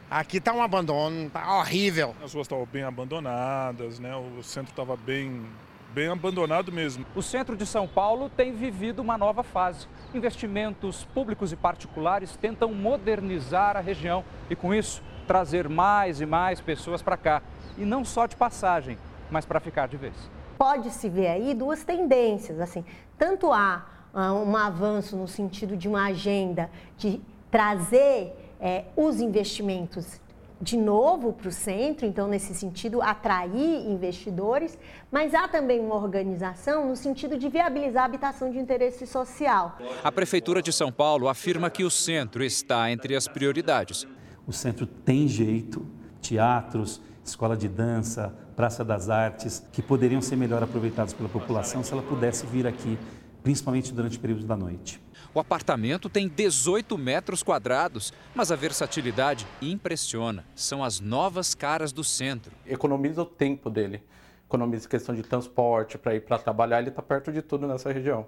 Aqui 0.09 0.37
está 0.37 0.53
um 0.53 0.61
abandono, 0.61 1.29
tá 1.29 1.57
horrível. 1.57 2.15
As 2.23 2.33
ruas 2.33 2.45
estavam 2.45 2.67
bem 2.67 2.83
abandonadas, 2.83 3.99
né? 3.99 4.15
o 4.15 4.43
centro 4.43 4.71
estava 4.71 4.95
bem, 4.95 5.43
bem 5.91 6.07
abandonado 6.07 6.71
mesmo. 6.71 7.05
O 7.15 7.21
centro 7.21 7.57
de 7.57 7.65
São 7.65 7.87
Paulo 7.87 8.29
tem 8.29 8.53
vivido 8.53 9.01
uma 9.01 9.17
nova 9.17 9.41
fase. 9.41 9.87
Investimentos 10.13 11.03
públicos 11.15 11.51
e 11.51 11.55
particulares 11.55 12.35
tentam 12.35 12.71
modernizar 12.73 13.75
a 13.75 13.79
região 13.79 14.23
e, 14.49 14.55
com 14.55 14.71
isso, 14.71 15.01
trazer 15.25 15.67
mais 15.67 16.21
e 16.21 16.25
mais 16.25 16.61
pessoas 16.61 17.01
para 17.01 17.17
cá. 17.17 17.41
E 17.75 17.83
não 17.83 18.05
só 18.05 18.27
de 18.27 18.35
passagem, 18.35 18.99
mas 19.31 19.45
para 19.45 19.59
ficar 19.59 19.87
de 19.87 19.97
vez. 19.97 20.13
Pode-se 20.59 21.09
ver 21.09 21.27
aí 21.27 21.55
duas 21.55 21.83
tendências, 21.83 22.59
assim, 22.59 22.85
tanto 23.17 23.51
há 23.51 23.83
um 24.13 24.55
avanço 24.55 25.17
no 25.17 25.27
sentido 25.27 25.75
de 25.75 25.87
uma 25.87 26.05
agenda 26.05 26.69
de 26.97 27.19
trazer 27.49 28.33
é, 28.59 28.85
os 28.95 29.19
investimentos 29.19 30.21
de 30.61 30.77
novo 30.77 31.33
para 31.33 31.49
o 31.49 31.51
centro, 31.51 32.05
então, 32.05 32.27
nesse 32.27 32.55
sentido, 32.55 33.01
atrair 33.01 33.85
investidores, 33.85 34.77
mas 35.11 35.33
há 35.33 35.45
também 35.47 35.79
uma 35.81 35.95
organização 35.95 36.87
no 36.87 36.95
sentido 36.95 37.37
de 37.37 37.49
viabilizar 37.49 38.03
a 38.03 38.05
habitação 38.05 38.49
de 38.49 38.57
interesse 38.57 39.05
social. 39.05 39.77
A 40.01 40.11
Prefeitura 40.11 40.61
de 40.61 40.71
São 40.71 40.89
Paulo 40.89 41.27
afirma 41.27 41.69
que 41.69 41.83
o 41.83 41.91
centro 41.91 42.41
está 42.43 42.89
entre 42.89 43.13
as 43.13 43.27
prioridades. 43.27 44.07
O 44.47 44.53
centro 44.53 44.87
tem 44.87 45.27
jeito, 45.27 45.85
teatros, 46.21 47.01
escola 47.25 47.57
de 47.57 47.67
dança, 47.67 48.33
Praça 48.55 48.85
das 48.85 49.09
Artes, 49.09 49.63
que 49.71 49.81
poderiam 49.81 50.21
ser 50.21 50.35
melhor 50.35 50.61
aproveitados 50.61 51.11
pela 51.13 51.27
população 51.27 51.83
se 51.83 51.91
ela 51.91 52.03
pudesse 52.03 52.45
vir 52.45 52.67
aqui 52.67 52.97
principalmente 53.43 53.93
durante 53.93 54.17
períodos 54.17 54.45
da 54.45 54.55
noite. 54.55 55.01
O 55.33 55.39
apartamento 55.39 56.09
tem 56.09 56.27
18 56.27 56.97
metros 56.97 57.43
quadrados, 57.43 58.13
mas 58.33 58.51
a 58.51 58.55
versatilidade 58.55 59.45
impressiona. 59.61 60.45
São 60.55 60.83
as 60.83 60.99
novas 60.99 61.53
caras 61.53 61.91
do 61.91 62.03
centro. 62.03 62.55
Economiza 62.65 63.21
o 63.21 63.25
tempo 63.25 63.69
dele, 63.69 64.01
economiza 64.45 64.87
a 64.87 64.89
questão 64.89 65.13
de 65.13 65.23
transporte 65.23 65.97
para 65.97 66.15
ir 66.15 66.21
para 66.21 66.37
trabalhar, 66.37 66.79
ele 66.79 66.89
está 66.89 67.01
perto 67.01 67.31
de 67.31 67.41
tudo 67.41 67.67
nessa 67.67 67.91
região. 67.91 68.27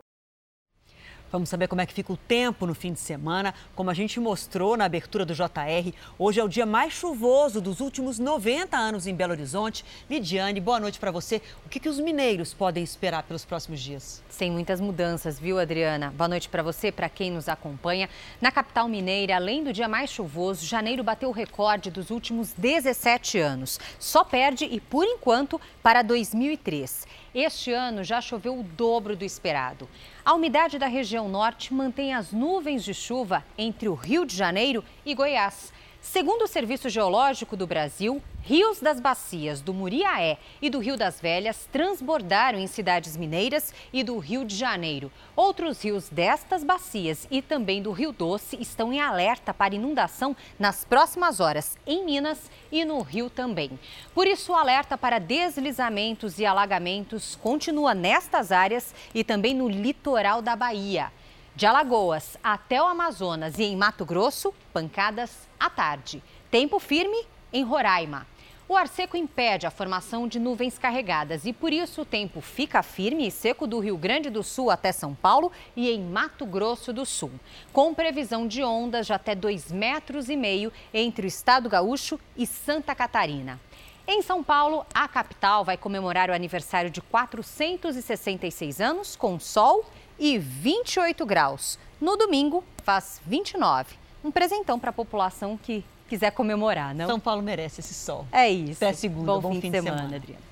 Vamos 1.36 1.50
saber 1.50 1.68
como 1.68 1.82
é 1.82 1.86
que 1.86 1.94
fica 1.94 2.14
o 2.14 2.16
tempo 2.16 2.66
no 2.66 2.74
fim 2.74 2.94
de 2.94 3.00
semana. 3.02 3.54
Como 3.76 3.90
a 3.90 3.94
gente 3.94 4.22
mostrou 4.22 4.78
na 4.78 4.86
abertura 4.86 5.26
do 5.26 5.34
JR, 5.34 5.94
hoje 6.18 6.40
é 6.40 6.44
o 6.46 6.48
dia 6.48 6.66
mais 6.66 6.94
chuvoso 6.94 7.60
dos 7.60 7.82
últimos 7.82 8.18
90 8.18 8.78
anos 8.78 9.06
em 9.06 9.14
Belo 9.14 9.34
Horizonte. 9.34 9.84
Lidiane, 10.10 10.62
boa 10.62 10.80
noite 10.80 10.98
para 10.98 11.12
você. 11.12 11.42
O 11.66 11.68
que, 11.68 11.78
que 11.78 11.90
os 11.90 12.00
mineiros 12.00 12.54
podem 12.54 12.82
esperar 12.82 13.24
pelos 13.24 13.44
próximos 13.44 13.82
dias? 13.82 14.24
Sem 14.30 14.50
muitas 14.50 14.80
mudanças, 14.80 15.38
viu, 15.38 15.60
Adriana? 15.60 16.14
Boa 16.16 16.30
noite 16.30 16.48
para 16.48 16.64
você, 16.64 16.90
para 16.90 17.10
quem 17.10 17.32
nos 17.32 17.50
acompanha. 17.50 18.10
Na 18.40 18.50
capital 18.50 18.88
mineira, 18.88 19.36
além 19.36 19.62
do 19.62 19.74
dia 19.74 19.90
mais 19.90 20.10
chuvoso, 20.10 20.66
janeiro 20.66 21.04
bateu 21.04 21.28
o 21.28 21.34
recorde 21.34 21.92
dos 21.92 22.12
últimos 22.12 22.54
17 22.54 23.40
anos. 23.40 23.78
Só 24.00 24.24
perde, 24.24 24.64
e 24.64 24.80
por 24.80 25.04
enquanto, 25.04 25.60
para 25.84 26.02
2003. 26.02 27.25
Este 27.36 27.74
ano 27.74 28.02
já 28.02 28.22
choveu 28.22 28.58
o 28.58 28.64
dobro 28.64 29.14
do 29.14 29.26
esperado. 29.26 29.90
A 30.24 30.34
umidade 30.34 30.80
da 30.80 30.88
região 30.88 31.28
norte 31.28 31.74
mantém 31.74 32.14
as 32.14 32.32
nuvens 32.32 32.82
de 32.82 32.94
chuva 32.94 33.44
entre 33.58 33.90
o 33.90 33.94
Rio 33.94 34.26
de 34.26 34.34
Janeiro 34.34 34.82
e 35.06 35.14
Goiás. 35.14 35.74
Segundo 36.06 36.44
o 36.44 36.48
Serviço 36.48 36.88
Geológico 36.88 37.58
do 37.58 37.66
Brasil, 37.66 38.22
rios 38.44 38.80
das 38.80 39.00
bacias 39.00 39.60
do 39.60 39.74
Muriaé 39.74 40.38
e 40.62 40.70
do 40.70 40.78
Rio 40.78 40.96
das 40.96 41.20
Velhas 41.20 41.68
transbordaram 41.72 42.60
em 42.60 42.68
cidades 42.68 43.18
mineiras 43.18 43.74
e 43.92 44.04
do 44.04 44.20
Rio 44.20 44.46
de 44.46 44.56
Janeiro. 44.56 45.12
Outros 45.36 45.84
rios 45.84 46.08
destas 46.08 46.64
bacias 46.64 47.28
e 47.32 47.42
também 47.42 47.82
do 47.82 47.92
Rio 47.92 48.12
Doce 48.12 48.56
estão 48.62 48.94
em 48.94 49.02
alerta 49.02 49.52
para 49.52 49.74
inundação 49.74 50.38
nas 50.60 50.86
próximas 50.86 51.40
horas 51.40 51.76
em 51.88 52.06
Minas 52.06 52.52
e 52.72 52.86
no 52.86 53.02
Rio 53.02 53.28
também. 53.28 53.78
Por 54.14 54.28
isso, 54.28 54.54
o 54.54 54.56
alerta 54.56 54.96
para 54.96 55.20
deslizamentos 55.20 56.38
e 56.38 56.46
alagamentos 56.46 57.36
continua 57.36 57.96
nestas 57.96 58.52
áreas 58.52 58.94
e 59.14 59.24
também 59.24 59.56
no 59.56 59.68
litoral 59.68 60.40
da 60.40 60.56
Bahia. 60.56 61.12
De 61.56 61.66
Alagoas 61.66 62.38
até 62.44 62.82
o 62.82 62.86
Amazonas 62.86 63.58
e 63.58 63.64
em 63.64 63.78
Mato 63.78 64.04
Grosso, 64.06 64.54
pancadas 64.74 65.48
à 65.58 65.70
tarde. 65.70 66.22
Tempo 66.52 66.80
firme 66.80 67.26
em 67.54 67.64
Roraima. 67.64 68.28
O 68.68 68.76
ar 68.76 68.90
seco 68.90 69.16
impede 69.16 69.66
a 69.66 69.72
formação 69.72 70.28
de 70.28 70.38
nuvens 70.38 70.78
carregadas 70.78 71.46
e 71.46 71.54
por 71.54 71.72
isso 71.72 72.02
o 72.02 72.06
tempo 72.06 72.42
fica 72.42 72.84
firme 72.84 73.26
e 73.26 73.32
seco 73.32 73.66
do 73.66 73.80
Rio 73.80 73.96
Grande 73.96 74.30
do 74.30 74.44
Sul 74.44 74.70
até 74.70 74.92
São 74.92 75.16
Paulo 75.16 75.50
e 75.78 75.90
em 75.90 76.02
Mato 76.02 76.46
Grosso 76.46 76.92
do 76.92 77.06
Sul, 77.06 77.32
com 77.72 77.94
previsão 77.94 78.46
de 78.46 78.62
ondas 78.62 79.06
de 79.06 79.14
até 79.14 79.34
2,5 79.34 79.74
metros 79.74 80.28
e 80.28 80.36
meio 80.36 80.74
entre 80.94 81.26
o 81.26 81.30
estado 81.30 81.70
gaúcho 81.70 82.20
e 82.36 82.46
Santa 82.46 82.94
Catarina. 82.94 83.62
Em 84.08 84.22
São 84.22 84.44
Paulo, 84.44 84.86
a 84.94 85.08
capital 85.08 85.64
vai 85.64 85.78
comemorar 85.78 86.30
o 86.30 86.34
aniversário 86.34 86.92
de 86.92 87.02
466 87.02 88.80
anos 88.80 89.16
com 89.16 89.40
sol 89.40 89.86
28 90.20 91.26
graus. 91.26 91.78
No 92.00 92.18
domingo, 92.18 92.64
faz 92.84 93.22
29. 93.26 93.96
Um 94.24 94.32
presentão 94.32 94.80
para 94.80 94.90
a 94.90 94.94
população 94.94 95.58
que 95.58 95.84
quiser 96.08 96.32
comemorar, 96.32 96.94
não? 96.94 97.08
São 97.08 97.20
Paulo 97.20 97.42
merece 97.42 97.82
esse 97.82 97.94
sol. 97.94 98.26
É 98.32 98.50
isso. 98.50 98.84
Até 98.84 98.94
segunda. 98.94 99.26
Bom, 99.26 99.42
bom 99.42 99.54
fim, 99.54 99.62
fim, 99.62 99.72
de 99.72 99.78
semana, 99.78 99.98
semana. 99.98 100.16
Adriana. 100.18 100.46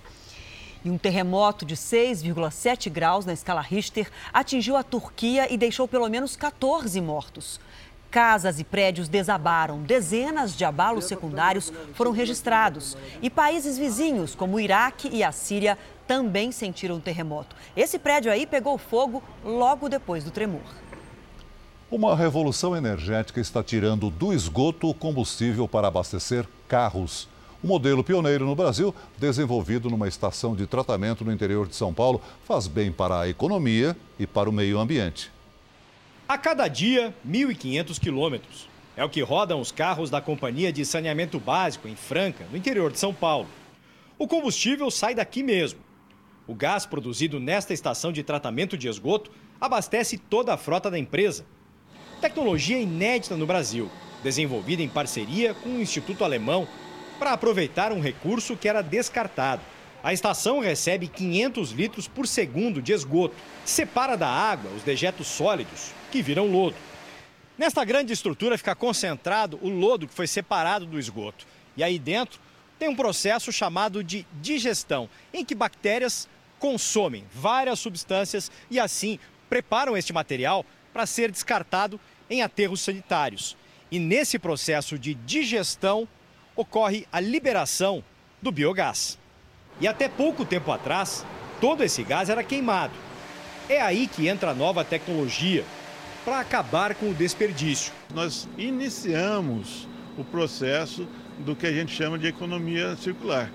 E 0.85 0.89
um 0.89 0.97
terremoto 0.97 1.65
de 1.65 1.75
6,7 1.75 2.89
graus 2.89 3.25
na 3.25 3.31
escala 3.31 3.61
Richter 3.61 4.11
atingiu 4.33 4.75
a 4.75 4.83
Turquia 4.83 5.51
e 5.51 5.57
deixou 5.57 5.87
pelo 5.87 6.09
menos 6.09 6.35
14 6.35 6.99
mortos. 6.99 7.59
Casas 8.13 8.59
e 8.59 8.63
prédios 8.63 9.09
desabaram, 9.09 9.81
dezenas 9.81 10.55
de 10.55 10.63
abalos 10.63 11.05
secundários 11.05 11.73
foram 11.95 12.11
registrados. 12.11 12.95
E 13.23 13.27
países 13.27 13.75
vizinhos, 13.75 14.35
como 14.35 14.57
o 14.57 14.59
Iraque 14.59 15.09
e 15.11 15.23
a 15.23 15.31
Síria, 15.31 15.79
também 16.05 16.51
sentiram 16.51 16.97
o 16.97 17.01
terremoto. 17.01 17.55
Esse 17.75 17.97
prédio 17.97 18.31
aí 18.31 18.45
pegou 18.45 18.77
fogo 18.77 19.23
logo 19.43 19.89
depois 19.89 20.23
do 20.23 20.29
tremor. 20.29 20.61
Uma 21.89 22.15
revolução 22.15 22.77
energética 22.77 23.41
está 23.41 23.63
tirando 23.63 24.11
do 24.11 24.31
esgoto 24.31 24.87
o 24.87 24.93
combustível 24.93 25.67
para 25.67 25.87
abastecer 25.87 26.47
carros. 26.67 27.27
O 27.63 27.67
modelo 27.67 28.03
pioneiro 28.03 28.45
no 28.45 28.55
Brasil, 28.55 28.93
desenvolvido 29.17 29.89
numa 29.89 30.07
estação 30.07 30.55
de 30.55 30.67
tratamento 30.67 31.25
no 31.25 31.31
interior 31.31 31.67
de 31.67 31.75
São 31.75 31.91
Paulo, 31.91 32.21
faz 32.45 32.67
bem 32.67 32.91
para 32.91 33.21
a 33.21 33.27
economia 33.27 33.97
e 34.19 34.27
para 34.27 34.47
o 34.47 34.53
meio 34.53 34.77
ambiente. 34.77 35.32
A 36.33 36.37
cada 36.39 36.67
dia, 36.67 37.13
1.500 37.29 37.99
quilômetros. 37.99 38.67
É 38.97 39.05
o 39.05 39.09
que 39.09 39.21
rodam 39.21 39.61
os 39.61 39.71
carros 39.71 40.09
da 40.09 40.19
Companhia 40.19 40.73
de 40.73 40.83
Saneamento 40.83 41.39
Básico 41.39 41.87
em 41.87 41.95
Franca, 41.95 42.47
no 42.49 42.57
interior 42.57 42.91
de 42.91 42.97
São 42.97 43.13
Paulo. 43.13 43.47
O 44.17 44.27
combustível 44.27 44.89
sai 44.89 45.13
daqui 45.13 45.43
mesmo. 45.43 45.79
O 46.47 46.55
gás 46.55 46.87
produzido 46.87 47.39
nesta 47.39 47.71
estação 47.71 48.11
de 48.11 48.23
tratamento 48.23 48.75
de 48.75 48.87
esgoto 48.87 49.29
abastece 49.61 50.17
toda 50.17 50.51
a 50.51 50.57
frota 50.57 50.89
da 50.89 50.97
empresa. 50.97 51.45
Tecnologia 52.19 52.79
inédita 52.79 53.37
no 53.37 53.45
Brasil. 53.45 53.91
desenvolvida 54.23 54.81
em 54.81 54.89
parceria 54.89 55.53
com 55.53 55.69
o 55.69 55.81
Instituto 55.81 56.23
Alemão 56.23 56.67
para 57.19 57.33
aproveitar 57.33 57.91
um 57.91 58.01
recurso 58.01 58.57
que 58.57 58.67
era 58.67 58.81
descartado. 58.81 59.61
A 60.03 60.11
estação 60.11 60.59
recebe 60.59 61.07
500 61.07 61.71
litros 61.71 62.09
por 62.09 62.27
segundo 62.27 62.81
de 62.81 62.91
esgoto, 62.91 63.33
separa 63.63 64.17
da 64.17 64.27
água 64.27 64.69
os 64.71 64.83
dejetos 64.83 65.27
sólidos, 65.27 65.91
que 66.11 66.21
viram 66.21 66.51
lodo. 66.51 66.75
Nesta 67.57 67.85
grande 67.85 68.11
estrutura 68.11 68.57
fica 68.57 68.75
concentrado 68.75 69.57
o 69.61 69.69
lodo 69.69 70.05
que 70.05 70.13
foi 70.13 70.27
separado 70.27 70.85
do 70.85 70.99
esgoto. 70.99 71.47
E 71.77 71.83
aí 71.83 71.97
dentro 71.97 72.41
tem 72.77 72.89
um 72.89 72.95
processo 72.97 73.49
chamado 73.49 74.03
de 74.03 74.27
digestão, 74.41 75.09
em 75.33 75.45
que 75.45 75.55
bactérias 75.55 76.27
consomem 76.59 77.23
várias 77.33 77.79
substâncias 77.79 78.51
e 78.69 78.81
assim 78.81 79.17
preparam 79.49 79.95
este 79.95 80.11
material 80.11 80.65
para 80.91 81.05
ser 81.05 81.31
descartado 81.31 81.97
em 82.29 82.41
aterros 82.41 82.81
sanitários. 82.81 83.55
E 83.89 83.99
nesse 83.99 84.37
processo 84.37 84.99
de 84.99 85.13
digestão 85.13 86.05
ocorre 86.57 87.07
a 87.09 87.21
liberação 87.21 88.03
do 88.41 88.51
biogás. 88.51 89.22
E 89.83 89.87
até 89.87 90.07
pouco 90.07 90.45
tempo 90.45 90.71
atrás, 90.71 91.25
todo 91.59 91.83
esse 91.83 92.03
gás 92.03 92.29
era 92.29 92.41
queimado. 92.41 92.93
É 93.67 93.81
aí 93.81 94.07
que 94.07 94.29
entra 94.29 94.51
a 94.51 94.53
nova 94.53 94.85
tecnologia 94.85 95.65
para 96.23 96.39
acabar 96.39 96.95
com 96.95 97.09
o 97.09 97.13
desperdício. 97.13 97.91
Nós 98.13 98.47
iniciamos 98.57 99.85
o 100.17 100.23
processo 100.23 101.05
do 101.39 101.53
que 101.53 101.67
a 101.67 101.71
gente 101.73 101.93
chama 101.93 102.17
de 102.17 102.27
economia 102.27 102.95
circular, 102.95 103.51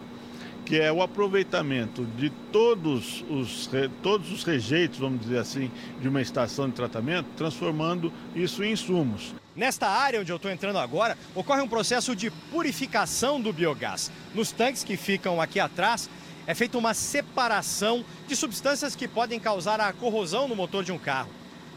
que 0.67 0.79
é 0.79 0.93
o 0.93 1.01
aproveitamento 1.01 2.05
de 2.05 2.29
todos 2.53 3.25
os, 3.31 3.71
todos 4.03 4.31
os 4.31 4.45
rejeitos, 4.45 4.99
vamos 4.99 5.23
dizer 5.23 5.39
assim, 5.39 5.71
de 5.99 6.11
uma 6.11 6.21
estação 6.21 6.69
de 6.69 6.75
tratamento, 6.75 7.27
transformando 7.39 8.13
isso 8.37 8.63
em 8.63 8.73
insumos. 8.73 9.33
Nesta 9.59 9.89
área 9.89 10.21
onde 10.21 10.31
eu 10.31 10.37
estou 10.37 10.53
entrando 10.53 10.79
agora, 10.79 11.19
ocorre 11.35 11.61
um 11.61 11.67
processo 11.67 12.15
de 12.15 12.31
purificação 12.31 13.41
do 13.41 13.53
biogás. 13.53 14.09
Nos 14.33 14.53
tanques 14.53 14.85
que 14.85 14.97
ficam 14.97 15.41
aqui 15.41 15.59
atrás, 15.59 16.09
é 16.49 16.55
feita 16.55 16.79
uma 16.79 16.95
separação 16.95 18.03
de 18.27 18.35
substâncias 18.35 18.97
que 18.97 19.07
podem 19.07 19.39
causar 19.39 19.83
a 19.83 19.93
corrosão 19.93 20.49
no 20.49 20.57
motor 20.57 20.83
de 20.83 20.91
um 20.91 20.99
carro. 20.99 21.29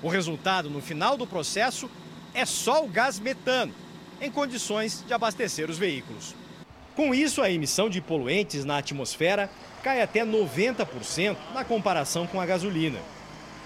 O 0.02 0.08
resultado, 0.08 0.70
no 0.70 0.82
final 0.82 1.18
do 1.18 1.28
processo, 1.28 1.92
é 2.34 2.46
só 2.46 2.82
o 2.82 2.88
gás 2.88 3.20
metano, 3.20 3.74
em 4.22 4.32
condições 4.32 5.04
de 5.06 5.14
abastecer 5.14 5.70
os 5.70 5.78
veículos. 5.78 6.34
Com 6.96 7.14
isso, 7.14 7.42
a 7.42 7.52
emissão 7.52 7.90
de 7.90 8.00
poluentes 8.00 8.64
na 8.64 8.78
atmosfera 8.78 9.50
cai 9.84 10.02
até 10.02 10.26
90% 10.26 11.36
na 11.54 11.66
comparação 11.66 12.26
com 12.26 12.40
a 12.40 12.46
gasolina. 12.46 13.00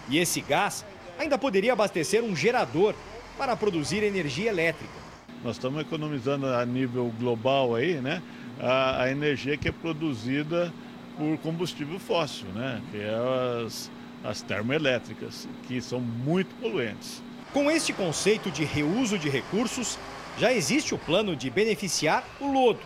E 0.10 0.18
esse 0.18 0.42
gás 0.42 0.84
ainda 1.20 1.38
poderia 1.38 1.74
abastecer 1.74 2.24
um 2.24 2.36
gerador 2.36 2.96
para 3.38 3.56
produzir 3.56 4.02
energia 4.02 4.50
elétrica. 4.50 5.06
Nós 5.44 5.58
estamos 5.58 5.82
economizando 5.82 6.48
a 6.48 6.66
nível 6.66 7.14
global 7.20 7.76
aí, 7.76 8.02
né, 8.02 8.24
a, 8.60 9.04
a 9.04 9.12
energia 9.12 9.56
que 9.56 9.68
é 9.68 9.72
produzida 9.72 10.74
por 11.18 11.38
combustível 11.40 12.00
fóssil, 12.00 12.48
né, 12.50 12.82
que 12.92 12.98
é 12.98 13.64
as, 13.66 13.92
as 14.24 14.42
termoelétricas, 14.42 15.48
que 15.68 15.82
são 15.82 16.00
muito 16.00 16.54
poluentes. 16.56 17.24
Com 17.54 17.72
este 17.72 17.94
conceito 17.94 18.52
de 18.52 18.64
reuso 18.66 19.18
de 19.18 19.30
recursos, 19.30 19.98
já 20.38 20.52
existe 20.52 20.94
o 20.94 20.98
plano 20.98 21.36
de 21.36 21.50
beneficiar 21.50 22.24
o 22.40 22.52
lodo, 22.52 22.80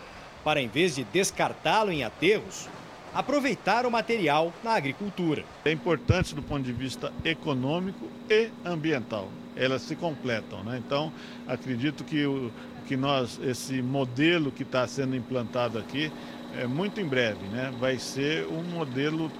para 0.44 0.60
em 0.60 0.68
vez 0.68 0.94
de 0.94 1.04
descartá-lo 1.04 1.90
em 1.90 2.04
aterros, 2.04 2.68
aproveitar 3.12 3.84
o 3.84 3.90
material 3.90 4.52
na 4.62 4.72
agricultura. 4.72 5.44
É 5.64 5.72
importante 5.72 6.34
do 6.34 6.42
ponto 6.42 6.62
de 6.62 6.72
vista 6.72 7.12
econômico 7.24 8.06
e 8.28 8.50
ambiental. 8.64 9.28
Elas 9.56 9.82
se 9.82 9.96
completam, 9.96 10.62
né? 10.62 10.80
Então, 10.84 11.12
acredito 11.46 12.04
que, 12.04 12.24
o, 12.24 12.52
que 12.86 12.96
nós, 12.96 13.40
esse 13.42 13.82
modelo 13.82 14.52
que 14.52 14.62
está 14.62 14.86
sendo 14.86 15.16
implantado 15.16 15.78
aqui, 15.78 16.12
é, 16.58 16.66
muito 16.66 17.00
em 17.00 17.06
breve, 17.06 17.46
né? 17.48 17.72
Vai 17.78 17.98
ser 17.98 18.46
um 18.46 18.62
modelo 18.62 19.30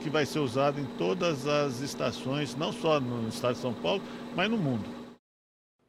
que 0.00 0.08
vai 0.08 0.24
ser 0.24 0.38
usado 0.38 0.80
em 0.80 0.84
todas 0.96 1.46
as 1.46 1.80
estações, 1.80 2.54
não 2.54 2.72
só 2.72 3.00
no 3.00 3.28
estado 3.28 3.54
de 3.54 3.60
São 3.60 3.74
Paulo, 3.74 4.02
mas 4.34 4.48
no 4.50 4.56
mundo. 4.56 4.84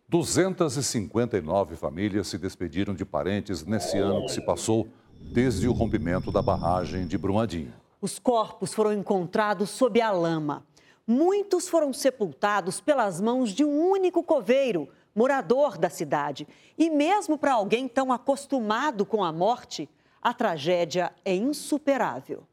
259 0.08 1.76
famílias 1.76 2.28
se 2.28 2.38
despediram 2.38 2.96
de 2.96 3.06
parentes 3.06 3.64
nesse 3.64 3.98
ano 3.98 4.26
que 4.26 4.32
se 4.32 4.42
passou 4.42 4.88
desde 5.20 5.68
o 5.68 5.72
rompimento 5.72 6.32
da 6.32 6.42
barragem 6.42 7.06
de 7.06 7.18
Brumadinho. 7.18 7.74
Os 8.02 8.18
corpos 8.18 8.74
foram 8.74 8.94
encontrados 8.94 9.70
sob 9.70 10.02
a 10.02 10.12
lama. 10.12 10.66
Muitos 11.06 11.68
foram 11.68 11.94
sepultados 11.94 12.82
pelas 12.82 13.22
mãos 13.22 13.52
de 13.52 13.64
um 13.64 13.90
único 13.90 14.24
coveiro, 14.24 14.90
morador 15.14 15.78
da 15.78 15.90
cidade. 15.90 16.48
E 16.78 16.90
mesmo 16.90 17.38
para 17.38 17.54
alguém 17.54 17.88
tão 17.88 18.12
acostumado 18.12 19.06
com 19.06 19.24
a 19.24 19.32
morte, 19.32 19.88
a 20.22 20.34
tragédia 20.34 21.14
é 21.24 21.34
insuperável. 21.34 22.44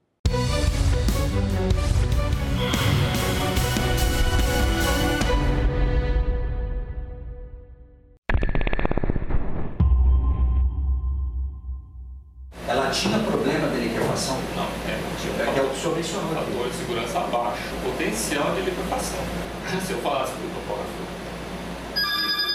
Ela 12.68 12.90
tinha 12.90 13.18
problema 13.20 13.68
de 13.68 13.76
liquefação? 13.79 14.37
Não, 14.57 14.64
é, 14.64 14.98
tinha 15.20 15.42
é 15.42 15.52
que 15.52 15.59
é 15.59 15.62
o 15.62 15.70
que 15.70 15.76
o 15.76 15.81
senhor 15.81 15.96
mencionou 15.96 16.35
fator 16.35 16.68
de 16.68 16.76
segurança 16.76 17.18
abaixo, 17.18 17.62
potencial 17.85 18.55
de 18.55 18.61
liquefação. 18.62 19.20
Se 19.85 19.92
eu 19.92 19.98
falasse 19.98 20.33
para 20.33 20.46
o 20.46 20.50
topógrafo 20.50 21.07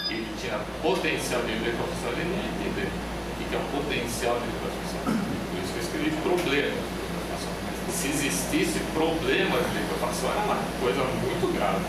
que 0.08 0.14
ele 0.14 0.36
tinha 0.40 0.58
potencial 0.82 1.42
de 1.42 1.52
liquefação, 1.52 2.12
ele 2.12 2.24
não 2.24 2.36
ia 2.36 2.66
entender 2.66 3.11
que 3.52 3.56
é 3.56 3.58
um 3.58 3.82
potencial 3.82 4.40
de 4.40 4.46
liquefação. 4.46 5.00
Por 5.04 5.62
isso 5.62 5.72
que 5.74 5.78
eu 5.78 5.82
escrevi 5.82 6.10
problema 6.22 6.70
de 6.70 6.78
liquefação. 7.02 7.52
Se 7.90 8.08
existisse 8.08 8.80
problema 8.94 9.58
de 9.60 9.78
liquefação, 9.78 10.30
era 10.30 10.40
uma 10.40 10.56
coisa 10.80 11.04
muito 11.04 11.52
grave. 11.52 11.84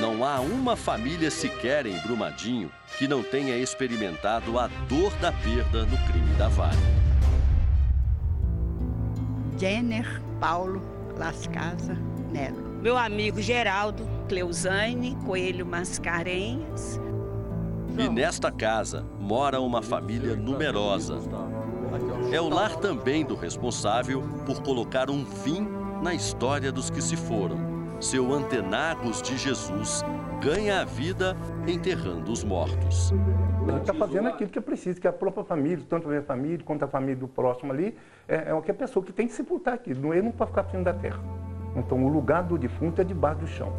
Não 0.00 0.24
há 0.24 0.40
uma 0.40 0.74
família 0.74 1.30
sequer 1.30 1.84
em 1.84 1.98
Brumadinho 1.98 2.70
que 3.00 3.08
não 3.08 3.22
tenha 3.22 3.56
experimentado 3.56 4.58
a 4.58 4.66
dor 4.66 5.10
da 5.22 5.32
perda 5.32 5.86
no 5.86 5.96
crime 6.06 6.34
da 6.36 6.48
Vale. 6.48 6.76
Jenner 9.58 10.20
Paulo 10.38 10.82
Las 11.16 11.46
Casa 11.46 11.96
Nelo. 12.30 12.58
Meu 12.82 12.98
amigo 12.98 13.40
Geraldo 13.40 14.06
Cleusane 14.28 15.16
Coelho 15.24 15.64
Mascarenhas. 15.64 17.00
E 17.96 18.06
nesta 18.06 18.52
casa 18.52 19.02
mora 19.18 19.62
uma 19.62 19.80
família 19.80 20.36
numerosa. 20.36 21.20
É 22.30 22.38
o 22.38 22.50
lar 22.50 22.76
também 22.76 23.24
do 23.24 23.34
responsável 23.34 24.22
por 24.44 24.60
colocar 24.62 25.08
um 25.08 25.24
fim 25.24 25.66
na 26.02 26.12
história 26.12 26.70
dos 26.70 26.90
que 26.90 27.00
se 27.00 27.16
foram. 27.16 27.58
Seu 27.98 28.30
Antenagos 28.34 29.22
de 29.22 29.38
Jesus 29.38 30.04
ganha 30.40 30.80
a 30.80 30.84
vida 30.84 31.36
enterrando 31.68 32.32
os 32.32 32.42
mortos. 32.42 33.12
A 33.68 33.72
gente 33.72 33.80
está 33.82 33.94
fazendo 33.94 34.28
aquilo 34.28 34.48
que 34.48 34.58
é 34.58 34.62
preciso, 34.62 34.98
que 34.98 35.06
a 35.06 35.12
própria 35.12 35.44
família, 35.44 35.84
tanto 35.88 36.06
a 36.06 36.10
minha 36.10 36.22
família 36.22 36.58
quanto 36.64 36.82
a 36.82 36.88
família 36.88 37.16
do 37.16 37.28
próximo 37.28 37.72
ali, 37.72 37.94
é, 38.26 38.36
é 38.36 38.44
qualquer 38.46 38.72
pessoa 38.72 39.04
que 39.04 39.12
tem 39.12 39.26
que 39.26 39.34
sepultar 39.34 39.74
aquilo, 39.74 40.00
não 40.00 40.12
é 40.14 40.22
não 40.22 40.32
para 40.32 40.46
ficar 40.46 40.64
cima 40.64 40.82
da 40.82 40.94
terra. 40.94 41.20
Então 41.76 42.02
o 42.02 42.08
lugar 42.08 42.42
do 42.42 42.56
defunto 42.56 43.02
é 43.02 43.04
debaixo 43.04 43.40
do 43.40 43.46
chão. 43.46 43.72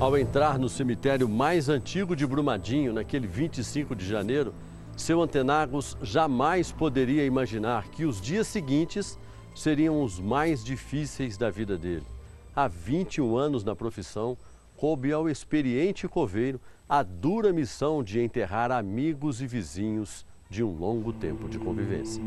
Ao 0.00 0.16
entrar 0.16 0.58
no 0.58 0.68
cemitério 0.68 1.28
mais 1.28 1.68
antigo 1.68 2.16
de 2.16 2.26
Brumadinho, 2.26 2.92
naquele 2.94 3.26
25 3.26 3.94
de 3.94 4.06
janeiro, 4.06 4.54
seu 4.96 5.20
Antenagos 5.20 5.96
jamais 6.02 6.72
poderia 6.72 7.24
imaginar 7.24 7.88
que 7.88 8.06
os 8.06 8.20
dias 8.20 8.46
seguintes 8.46 9.18
seriam 9.54 10.02
os 10.02 10.18
mais 10.18 10.64
difíceis 10.64 11.36
da 11.36 11.50
vida 11.50 11.76
dele. 11.76 12.15
Há 12.56 12.68
21 12.68 13.36
anos 13.36 13.62
na 13.62 13.76
profissão, 13.76 14.34
coube 14.78 15.12
ao 15.12 15.28
experiente 15.28 16.08
coveiro 16.08 16.58
a 16.88 17.02
dura 17.02 17.52
missão 17.52 18.02
de 18.02 18.18
enterrar 18.18 18.72
amigos 18.72 19.42
e 19.42 19.46
vizinhos 19.46 20.24
de 20.48 20.64
um 20.64 20.70
longo 20.70 21.12
tempo 21.12 21.50
de 21.50 21.58
convivência. 21.58 22.22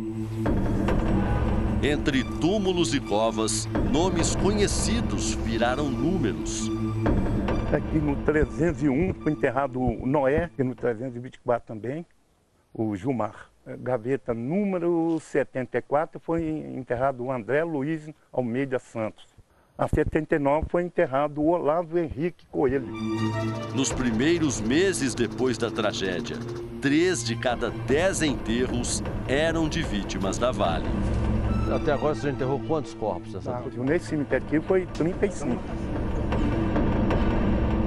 Entre 1.82 2.24
túmulos 2.40 2.94
e 2.94 3.00
covas, 3.00 3.66
nomes 3.92 4.36
conhecidos 4.36 5.34
viraram 5.34 5.90
números. 5.90 6.70
Aqui 7.76 7.98
no 7.98 8.16
301 8.24 9.16
foi 9.16 9.32
enterrado 9.32 9.80
Noé, 9.80 10.52
e 10.60 10.64
no 10.64 10.76
324 10.76 11.66
também, 11.66 12.06
o 12.72 12.96
Gilmar. 12.96 13.50
Gaveta 13.80 14.32
número 14.32 15.20
74 15.20 16.20
foi 16.20 16.48
enterrado 16.48 17.24
o 17.24 17.32
André 17.32 17.64
Luiz 17.64 18.08
Almeida 18.32 18.78
Santos. 18.78 19.39
A 19.80 19.88
79 19.88 20.68
foi 20.68 20.84
enterrado 20.84 21.40
o 21.40 21.48
Olavo 21.52 21.98
Henrique 21.98 22.46
Coelho. 22.48 22.86
Nos 23.74 23.94
primeiros 23.94 24.60
meses 24.60 25.16
depois 25.16 25.58
da 25.58 25.72
tragédia, 25.72 26.36
três 26.82 27.24
de 27.24 27.34
cada 27.38 27.70
dez 27.70 28.22
enterros 28.22 29.02
eram 29.26 29.70
de 29.70 29.82
vítimas 29.82 30.38
da 30.38 30.52
Vale. 30.52 30.86
Até 31.74 31.94
agora 31.94 32.14
você 32.14 32.24
já 32.24 32.32
enterrou 32.32 32.60
quantos 32.68 32.94
corpos? 32.94 33.34
Nessa 33.34 33.54
ah, 33.54 33.64
nesse 33.78 34.08
cemitério 34.08 34.46
aqui 34.46 34.60
foi 34.60 34.86
35. 34.86 35.56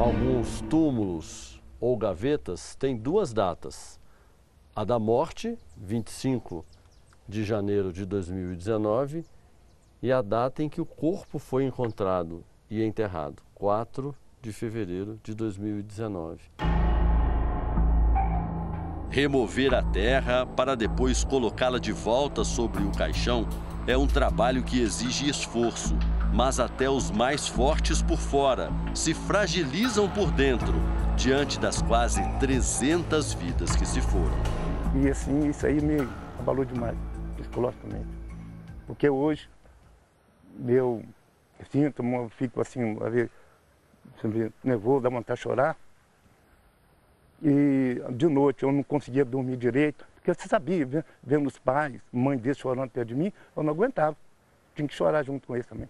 Alguns 0.00 0.62
túmulos 0.70 1.62
ou 1.78 1.94
gavetas 1.98 2.74
têm 2.74 2.96
duas 2.96 3.34
datas. 3.34 4.00
A 4.74 4.82
da 4.82 4.98
morte, 4.98 5.58
25 5.76 6.64
de 7.28 7.44
janeiro 7.44 7.92
de 7.92 8.06
2019, 8.06 9.26
e 10.02 10.10
a 10.10 10.20
data 10.20 10.64
em 10.64 10.68
que 10.68 10.80
o 10.80 10.84
corpo 10.84 11.38
foi 11.38 11.64
encontrado 11.64 12.44
e 12.68 12.82
enterrado, 12.82 13.40
4 13.54 14.12
de 14.40 14.52
fevereiro 14.52 15.20
de 15.22 15.32
2019. 15.32 16.40
Remover 19.08 19.74
a 19.74 19.82
terra 19.82 20.44
para 20.44 20.74
depois 20.74 21.22
colocá-la 21.22 21.78
de 21.78 21.92
volta 21.92 22.42
sobre 22.42 22.82
o 22.82 22.90
caixão 22.90 23.46
é 23.86 23.96
um 23.96 24.06
trabalho 24.06 24.64
que 24.64 24.80
exige 24.80 25.28
esforço, 25.28 25.96
mas 26.32 26.58
até 26.58 26.90
os 26.90 27.10
mais 27.10 27.46
fortes 27.46 28.02
por 28.02 28.18
fora 28.18 28.70
se 28.94 29.14
fragilizam 29.14 30.08
por 30.08 30.32
dentro 30.32 30.74
diante 31.16 31.60
das 31.60 31.80
quase 31.80 32.22
300 32.40 33.34
vidas 33.34 33.76
que 33.76 33.86
se 33.86 34.00
foram. 34.00 34.36
E 35.00 35.08
assim, 35.08 35.48
isso 35.48 35.66
aí 35.66 35.80
me 35.80 36.08
abalou 36.38 36.64
demais, 36.64 36.96
psicologicamente. 37.36 38.08
Porque 38.86 39.08
hoje 39.08 39.48
eu 40.66 41.02
sinto, 41.70 42.02
eu 42.02 42.28
fico 42.30 42.60
assim, 42.60 42.96
às 43.00 43.12
vezes, 43.12 43.30
nervoso, 44.62 45.02
dá 45.02 45.08
vontade 45.08 45.38
de 45.38 45.42
chorar. 45.42 45.76
E 47.42 48.00
de 48.10 48.26
noite 48.28 48.62
eu 48.62 48.70
não 48.70 48.82
conseguia 48.82 49.24
dormir 49.24 49.56
direito, 49.56 50.06
porque 50.14 50.32
você 50.32 50.48
sabia, 50.48 50.86
vendo 51.22 51.46
os 51.46 51.58
pais, 51.58 52.00
mãe 52.12 52.38
deles 52.38 52.58
chorando 52.58 52.90
perto 52.90 53.08
de 53.08 53.14
mim, 53.14 53.32
eu 53.56 53.62
não 53.62 53.72
aguentava. 53.72 54.16
Tinha 54.74 54.86
que 54.86 54.94
chorar 54.94 55.24
junto 55.24 55.46
com 55.46 55.54
eles 55.54 55.66
também. 55.66 55.88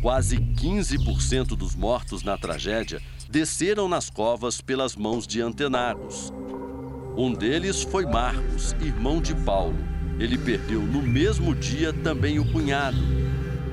Quase 0.00 0.36
15% 0.36 1.48
dos 1.56 1.76
mortos 1.76 2.24
na 2.24 2.36
tragédia 2.36 3.00
desceram 3.30 3.88
nas 3.88 4.10
covas 4.10 4.60
pelas 4.60 4.96
mãos 4.96 5.26
de 5.26 5.40
antenados. 5.40 6.32
Um 7.16 7.32
deles 7.32 7.82
foi 7.82 8.04
Marcos, 8.06 8.72
irmão 8.80 9.20
de 9.20 9.34
Paulo. 9.44 9.76
Ele 10.18 10.36
perdeu 10.38 10.80
no 10.80 11.02
mesmo 11.02 11.54
dia 11.54 11.92
também 11.92 12.38
o 12.38 12.52
cunhado, 12.52 12.96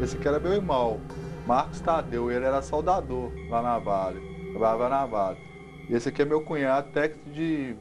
esse 0.02 0.16
aqui 0.16 0.28
era 0.28 0.40
meu 0.40 0.54
irmão, 0.54 1.00
Marcos 1.46 1.82
Tadeu, 1.82 2.32
ele 2.32 2.46
era 2.46 2.62
soldador 2.62 3.32
lá 3.50 3.62
na 3.62 3.80
Vale, 3.80 4.22
trabalhava 4.52 4.90
na 4.90 5.06
Vale. 5.06 5.38
E 5.90 5.96
esse 5.96 6.10
aqui 6.10 6.22
é 6.22 6.26
meu 6.26 6.42
cunhado, 6.42 6.92
técnico 6.92 7.30
de 7.32 7.76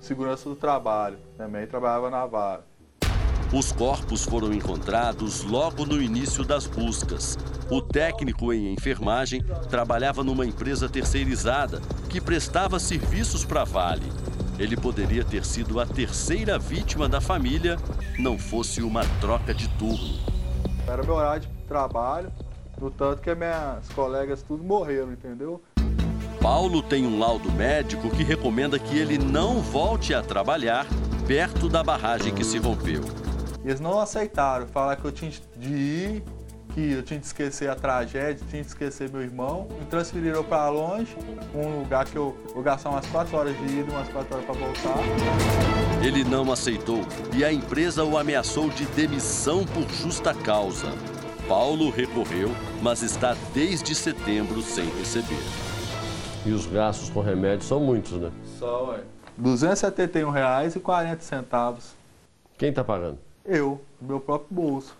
segurança 0.00 0.48
do 0.48 0.56
trabalho, 0.56 1.18
também 1.36 1.66
trabalhava 1.66 2.10
na 2.10 2.26
Vale. 2.26 2.62
Os 3.52 3.70
corpos 3.70 4.24
foram 4.24 4.52
encontrados 4.52 5.44
logo 5.44 5.84
no 5.84 6.00
início 6.00 6.42
das 6.42 6.66
buscas. 6.66 7.38
O 7.70 7.82
técnico 7.82 8.52
em 8.52 8.72
enfermagem 8.72 9.44
trabalhava 9.68 10.24
numa 10.24 10.46
empresa 10.46 10.88
terceirizada 10.88 11.80
que 12.08 12.20
prestava 12.20 12.78
serviços 12.78 13.44
para 13.44 13.60
a 13.60 13.64
Vale. 13.64 14.10
Ele 14.58 14.76
poderia 14.76 15.24
ter 15.24 15.44
sido 15.44 15.78
a 15.80 15.86
terceira 15.86 16.58
vítima 16.58 17.08
da 17.08 17.20
família, 17.20 17.76
não 18.18 18.38
fosse 18.38 18.82
uma 18.82 19.04
troca 19.20 19.52
de 19.52 19.68
turno. 19.70 20.18
Era 20.86 21.02
meu 21.02 21.14
horário 21.14 21.42
de 21.42 21.61
trabalho, 21.72 22.30
no 22.78 22.90
tanto 22.90 23.22
que 23.22 23.34
minhas 23.34 23.88
colegas 23.94 24.42
tudo 24.42 24.62
morreram, 24.62 25.10
entendeu? 25.10 25.62
Paulo 26.38 26.82
tem 26.82 27.06
um 27.06 27.18
laudo 27.18 27.50
médico 27.52 28.10
que 28.10 28.22
recomenda 28.22 28.78
que 28.78 28.98
ele 28.98 29.16
não 29.16 29.60
volte 29.60 30.12
a 30.12 30.20
trabalhar 30.20 30.86
perto 31.26 31.68
da 31.68 31.82
barragem 31.82 32.34
que 32.34 32.44
se 32.44 32.58
rompeu. 32.58 33.00
Eles 33.64 33.80
não 33.80 33.98
aceitaram, 33.98 34.66
falaram 34.66 35.00
que 35.00 35.06
eu 35.06 35.12
tinha 35.12 35.32
de 35.56 35.72
ir, 35.72 36.24
que 36.74 36.92
eu 36.92 37.02
tinha 37.02 37.18
de 37.18 37.24
esquecer 37.24 37.70
a 37.70 37.74
tragédia, 37.74 38.44
tinha 38.50 38.60
de 38.60 38.68
esquecer 38.68 39.08
meu 39.08 39.22
irmão. 39.22 39.66
Me 39.78 39.86
transferiram 39.86 40.44
para 40.44 40.68
longe, 40.68 41.16
um 41.54 41.78
lugar 41.78 42.04
que 42.04 42.16
eu 42.16 42.36
vou 42.52 42.62
gastar 42.62 42.90
umas 42.90 43.06
4 43.06 43.34
horas 43.34 43.56
de 43.56 43.78
ida, 43.78 43.92
umas 43.92 44.08
4 44.08 44.34
horas 44.34 44.44
para 44.44 44.54
voltar. 44.54 46.04
Ele 46.04 46.22
não 46.24 46.52
aceitou 46.52 47.00
e 47.32 47.44
a 47.44 47.52
empresa 47.52 48.04
o 48.04 48.18
ameaçou 48.18 48.68
de 48.68 48.84
demissão 48.86 49.64
por 49.64 49.88
justa 49.88 50.34
causa. 50.34 50.92
Paulo 51.52 51.90
recorreu, 51.90 52.50
mas 52.80 53.02
está 53.02 53.36
desde 53.52 53.94
setembro 53.94 54.62
sem 54.62 54.86
receber. 54.96 55.36
E 56.46 56.50
os 56.50 56.64
gastos 56.64 57.10
com 57.10 57.20
remédio 57.20 57.66
são 57.66 57.78
muitos, 57.78 58.12
né? 58.12 58.32
Só, 58.58 58.86
ué. 58.86 59.00
R$ 59.36 59.50
271,40. 59.50 61.74
Quem 62.56 62.70
está 62.70 62.82
pagando? 62.82 63.18
Eu, 63.44 63.82
meu 64.00 64.18
próprio 64.18 64.48
bolso. 64.50 64.96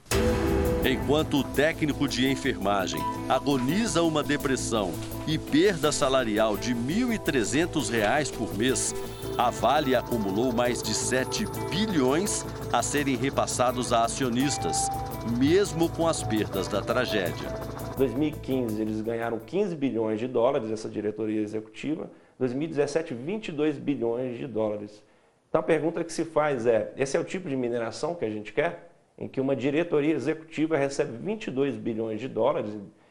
Enquanto 0.84 1.38
o 1.38 1.44
técnico 1.44 2.06
de 2.06 2.28
enfermagem 2.28 3.00
agoniza 3.30 4.02
uma 4.02 4.22
depressão 4.22 4.92
e 5.26 5.38
perda 5.38 5.90
salarial 5.90 6.58
de 6.58 6.74
R$ 6.74 7.18
1.300 7.18 8.30
por 8.30 8.54
mês, 8.54 8.94
a 9.38 9.48
Vale 9.48 9.96
acumulou 9.96 10.52
mais 10.52 10.82
de 10.82 10.92
7 10.92 11.46
bilhões 11.70 12.44
a 12.70 12.82
serem 12.82 13.16
repassados 13.16 13.90
a 13.90 14.04
acionistas, 14.04 14.90
mesmo 15.38 15.88
com 15.88 16.06
as 16.06 16.22
perdas 16.22 16.68
da 16.68 16.80
tragédia. 16.80 17.48
Em 17.94 17.98
2015, 17.98 18.80
eles 18.80 19.00
ganharam 19.00 19.38
15 19.38 19.76
bilhões 19.76 20.18
de 20.18 20.26
dólares, 20.26 20.70
essa 20.70 20.88
diretoria 20.88 21.40
executiva. 21.40 22.04
Em 22.04 22.40
2017, 22.40 23.14
22 23.14 23.78
bilhões 23.78 24.38
de 24.38 24.46
dólares. 24.46 25.02
Então 25.48 25.60
a 25.60 25.64
pergunta 25.64 26.02
que 26.02 26.12
se 26.12 26.24
faz 26.24 26.66
é: 26.66 26.92
esse 26.96 27.16
é 27.16 27.20
o 27.20 27.24
tipo 27.24 27.48
de 27.48 27.56
mineração 27.56 28.14
que 28.14 28.24
a 28.24 28.30
gente 28.30 28.52
quer? 28.52 28.90
Em 29.18 29.28
que 29.28 29.40
uma 29.40 29.54
diretoria 29.54 30.14
executiva 30.14 30.76
recebe 30.76 31.16
22 31.18 31.76
bilhões 31.76 32.20
de 32.20 32.28
dólares 32.28 32.70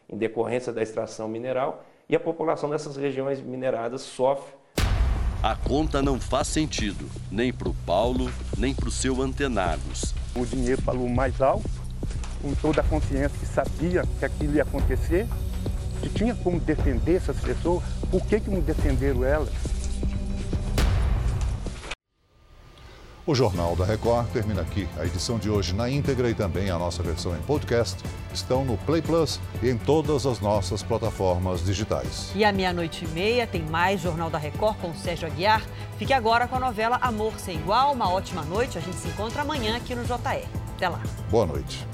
em 0.09 0.17
decorrência 0.17 0.73
da 0.73 0.81
extração 0.81 1.27
mineral 1.27 1.85
e 2.09 2.15
a 2.15 2.19
população 2.19 2.69
dessas 2.69 2.97
regiões 2.97 3.39
mineradas 3.39 4.01
sofre. 4.01 4.53
A 5.41 5.55
conta 5.55 6.01
não 6.01 6.19
faz 6.19 6.47
sentido, 6.47 7.09
nem 7.31 7.51
para 7.51 7.69
o 7.69 7.73
Paulo, 7.85 8.29
nem 8.57 8.75
para 8.75 8.89
o 8.89 8.91
seu 8.91 9.21
Antenados. 9.21 10.13
O 10.35 10.45
dinheiro 10.45 10.81
falou 10.81 11.09
mais 11.09 11.41
alto 11.41 11.80
com 12.41 12.53
toda 12.55 12.81
a 12.81 12.83
consciência 12.83 13.37
que 13.37 13.45
sabia 13.45 14.03
que 14.19 14.25
aquilo 14.25 14.55
ia 14.55 14.63
acontecer, 14.63 15.27
que 16.01 16.09
tinha 16.09 16.35
como 16.35 16.59
defender 16.59 17.15
essas 17.15 17.39
pessoas, 17.39 17.83
por 18.09 18.21
que, 18.25 18.39
que 18.39 18.49
não 18.49 18.59
defenderam 18.59 19.23
elas? 19.23 19.49
O 23.25 23.35
Jornal 23.35 23.75
da 23.75 23.85
Record 23.85 24.27
termina 24.31 24.61
aqui. 24.61 24.89
A 24.97 25.05
edição 25.05 25.37
de 25.37 25.47
hoje 25.47 25.75
na 25.75 25.87
íntegra 25.87 26.27
e 26.29 26.33
também 26.33 26.71
a 26.71 26.79
nossa 26.79 27.03
versão 27.03 27.35
em 27.35 27.41
podcast 27.43 28.03
estão 28.33 28.65
no 28.65 28.77
Play 28.79 29.01
Plus 29.01 29.39
e 29.61 29.69
em 29.69 29.77
todas 29.77 30.25
as 30.25 30.39
nossas 30.39 30.81
plataformas 30.81 31.63
digitais. 31.63 32.31
E 32.35 32.43
à 32.43 32.51
meia-noite 32.51 33.05
e 33.05 33.07
meia 33.09 33.45
tem 33.45 33.61
mais 33.61 34.01
Jornal 34.01 34.31
da 34.31 34.39
Record 34.39 34.77
com 34.79 34.93
Sérgio 34.95 35.27
Aguiar. 35.27 35.61
Fique 35.99 36.13
agora 36.13 36.47
com 36.47 36.55
a 36.55 36.59
novela 36.59 36.97
Amor 36.99 37.39
Sem 37.39 37.57
Igual. 37.57 37.93
Uma 37.93 38.11
ótima 38.11 38.41
noite. 38.41 38.79
A 38.79 38.81
gente 38.81 38.97
se 38.97 39.07
encontra 39.07 39.43
amanhã 39.43 39.77
aqui 39.77 39.93
no 39.93 40.03
JR. 40.03 40.47
Até 40.75 40.89
lá. 40.89 41.01
Boa 41.29 41.45
noite. 41.45 41.90